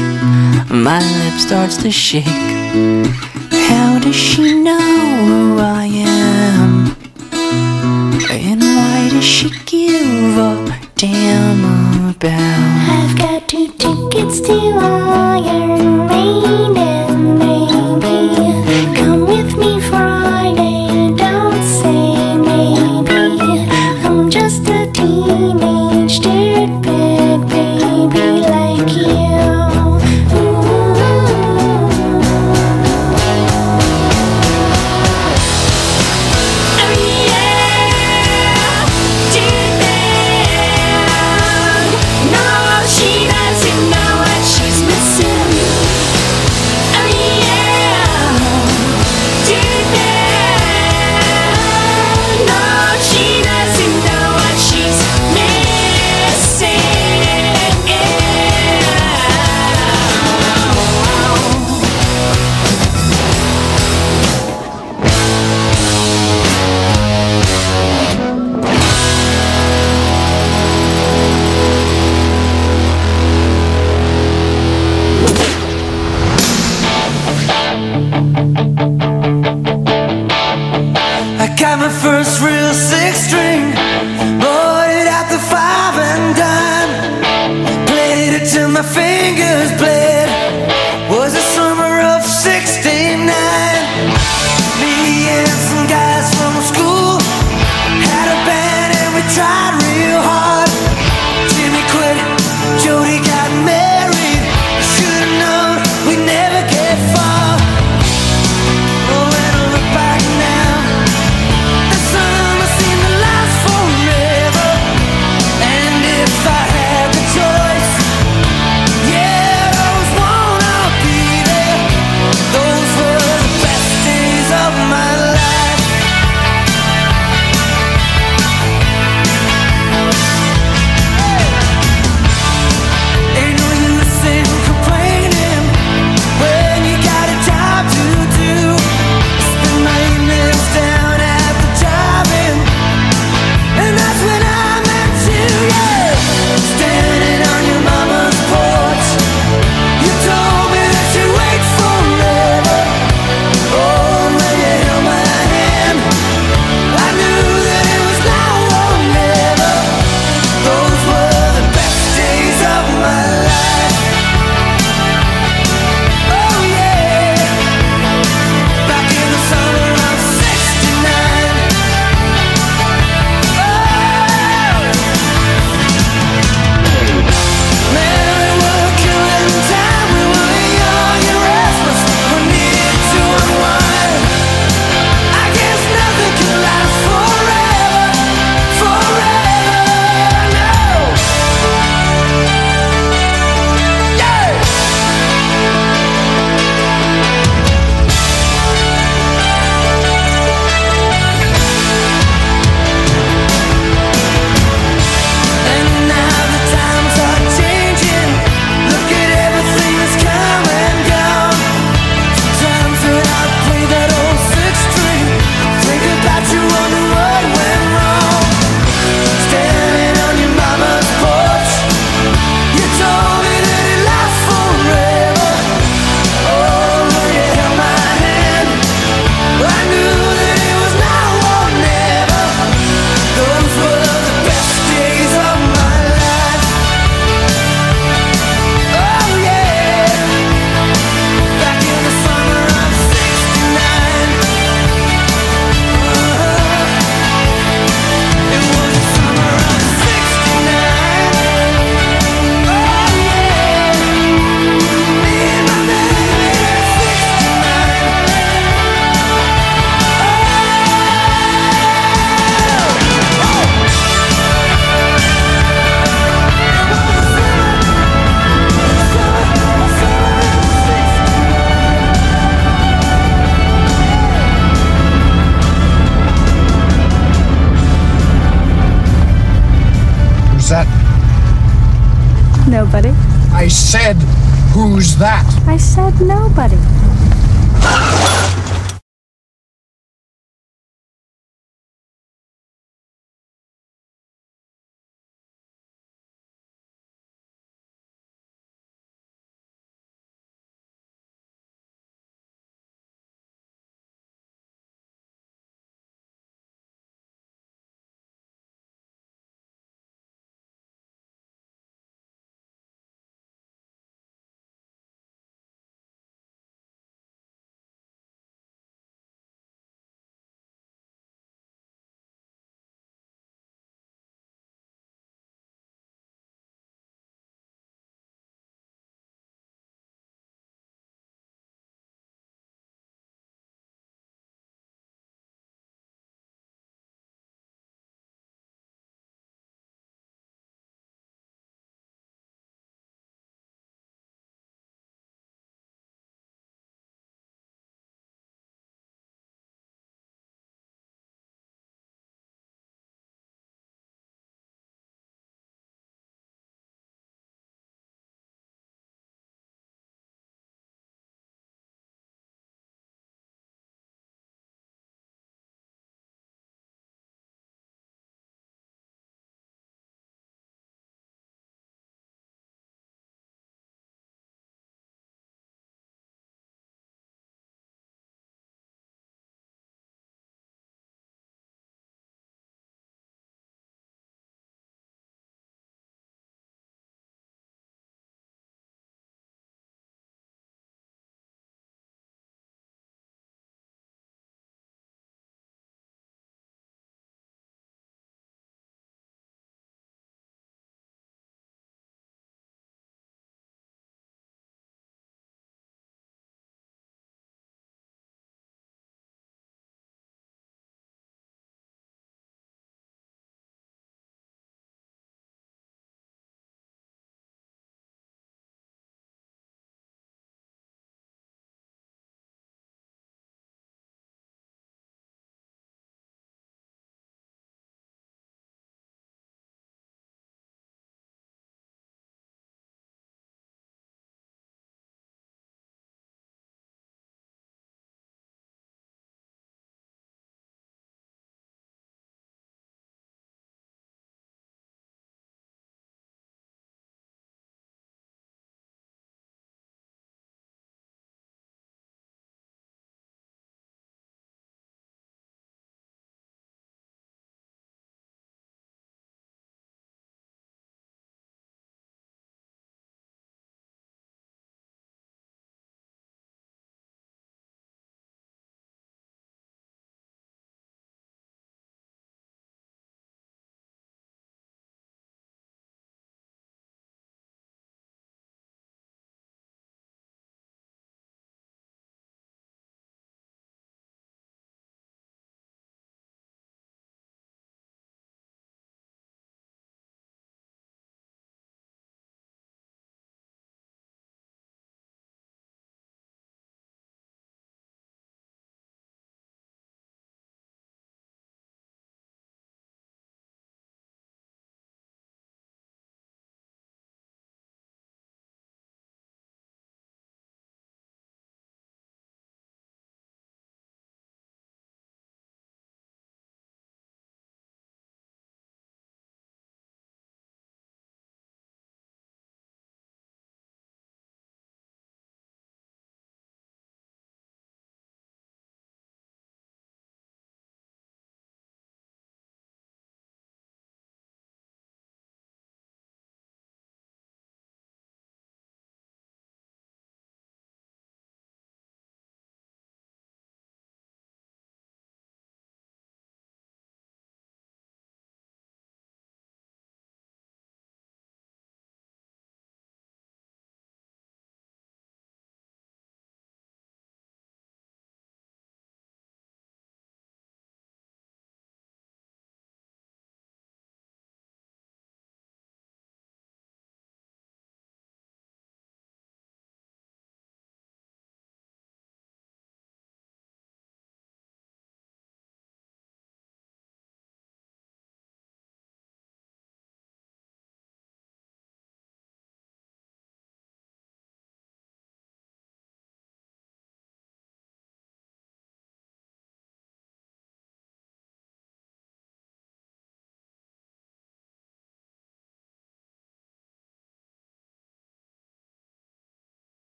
My 0.70 0.98
lip 0.98 1.40
starts 1.40 1.76
to 1.78 1.90
shake. 1.90 2.24
How 2.24 3.98
does 3.98 4.14
she 4.14 4.54
know? 4.62 4.99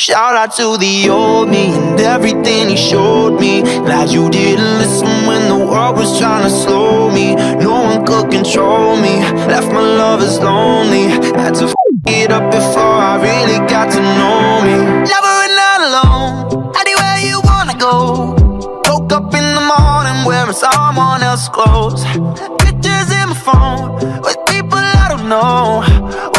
Shout 0.00 0.36
out 0.36 0.54
to 0.58 0.78
the 0.78 1.10
old 1.10 1.48
me 1.48 1.74
and 1.74 1.98
everything 1.98 2.68
he 2.68 2.76
showed 2.76 3.40
me. 3.40 3.62
Glad 3.62 4.10
you 4.10 4.30
didn't 4.30 4.78
listen 4.78 5.26
when 5.26 5.48
the 5.48 5.58
world 5.58 5.96
was 5.96 6.16
trying 6.20 6.44
to 6.44 6.50
slow 6.50 7.10
me. 7.10 7.34
No 7.34 7.72
one 7.82 8.06
could 8.06 8.30
control 8.30 8.94
me. 8.94 9.18
Left 9.50 9.66
my 9.72 9.80
lovers 9.80 10.38
lonely. 10.38 11.08
Had 11.34 11.56
to 11.56 11.64
f 11.64 11.74
it 12.06 12.30
up 12.30 12.48
before 12.52 12.98
I 13.10 13.18
really 13.18 13.58
got 13.66 13.90
to 13.90 14.00
know 14.00 14.62
me. 14.62 14.76
Never 15.02 15.34
and 15.46 15.54
not 15.62 15.80
alone. 15.88 16.72
Anywhere 16.78 17.18
you 17.18 17.40
wanna 17.42 17.76
go. 17.76 18.38
Woke 18.86 19.12
up 19.12 19.34
in 19.34 19.46
the 19.58 19.64
morning 19.66 20.24
wearing 20.24 20.54
someone 20.54 21.24
else's 21.24 21.48
clothes. 21.48 22.04
Pictures 22.62 23.10
in 23.18 23.30
my 23.30 23.38
phone 23.46 23.94
with 24.22 24.38
people 24.46 24.78
I 24.78 25.06
don't 25.10 25.28
know. 25.28 26.37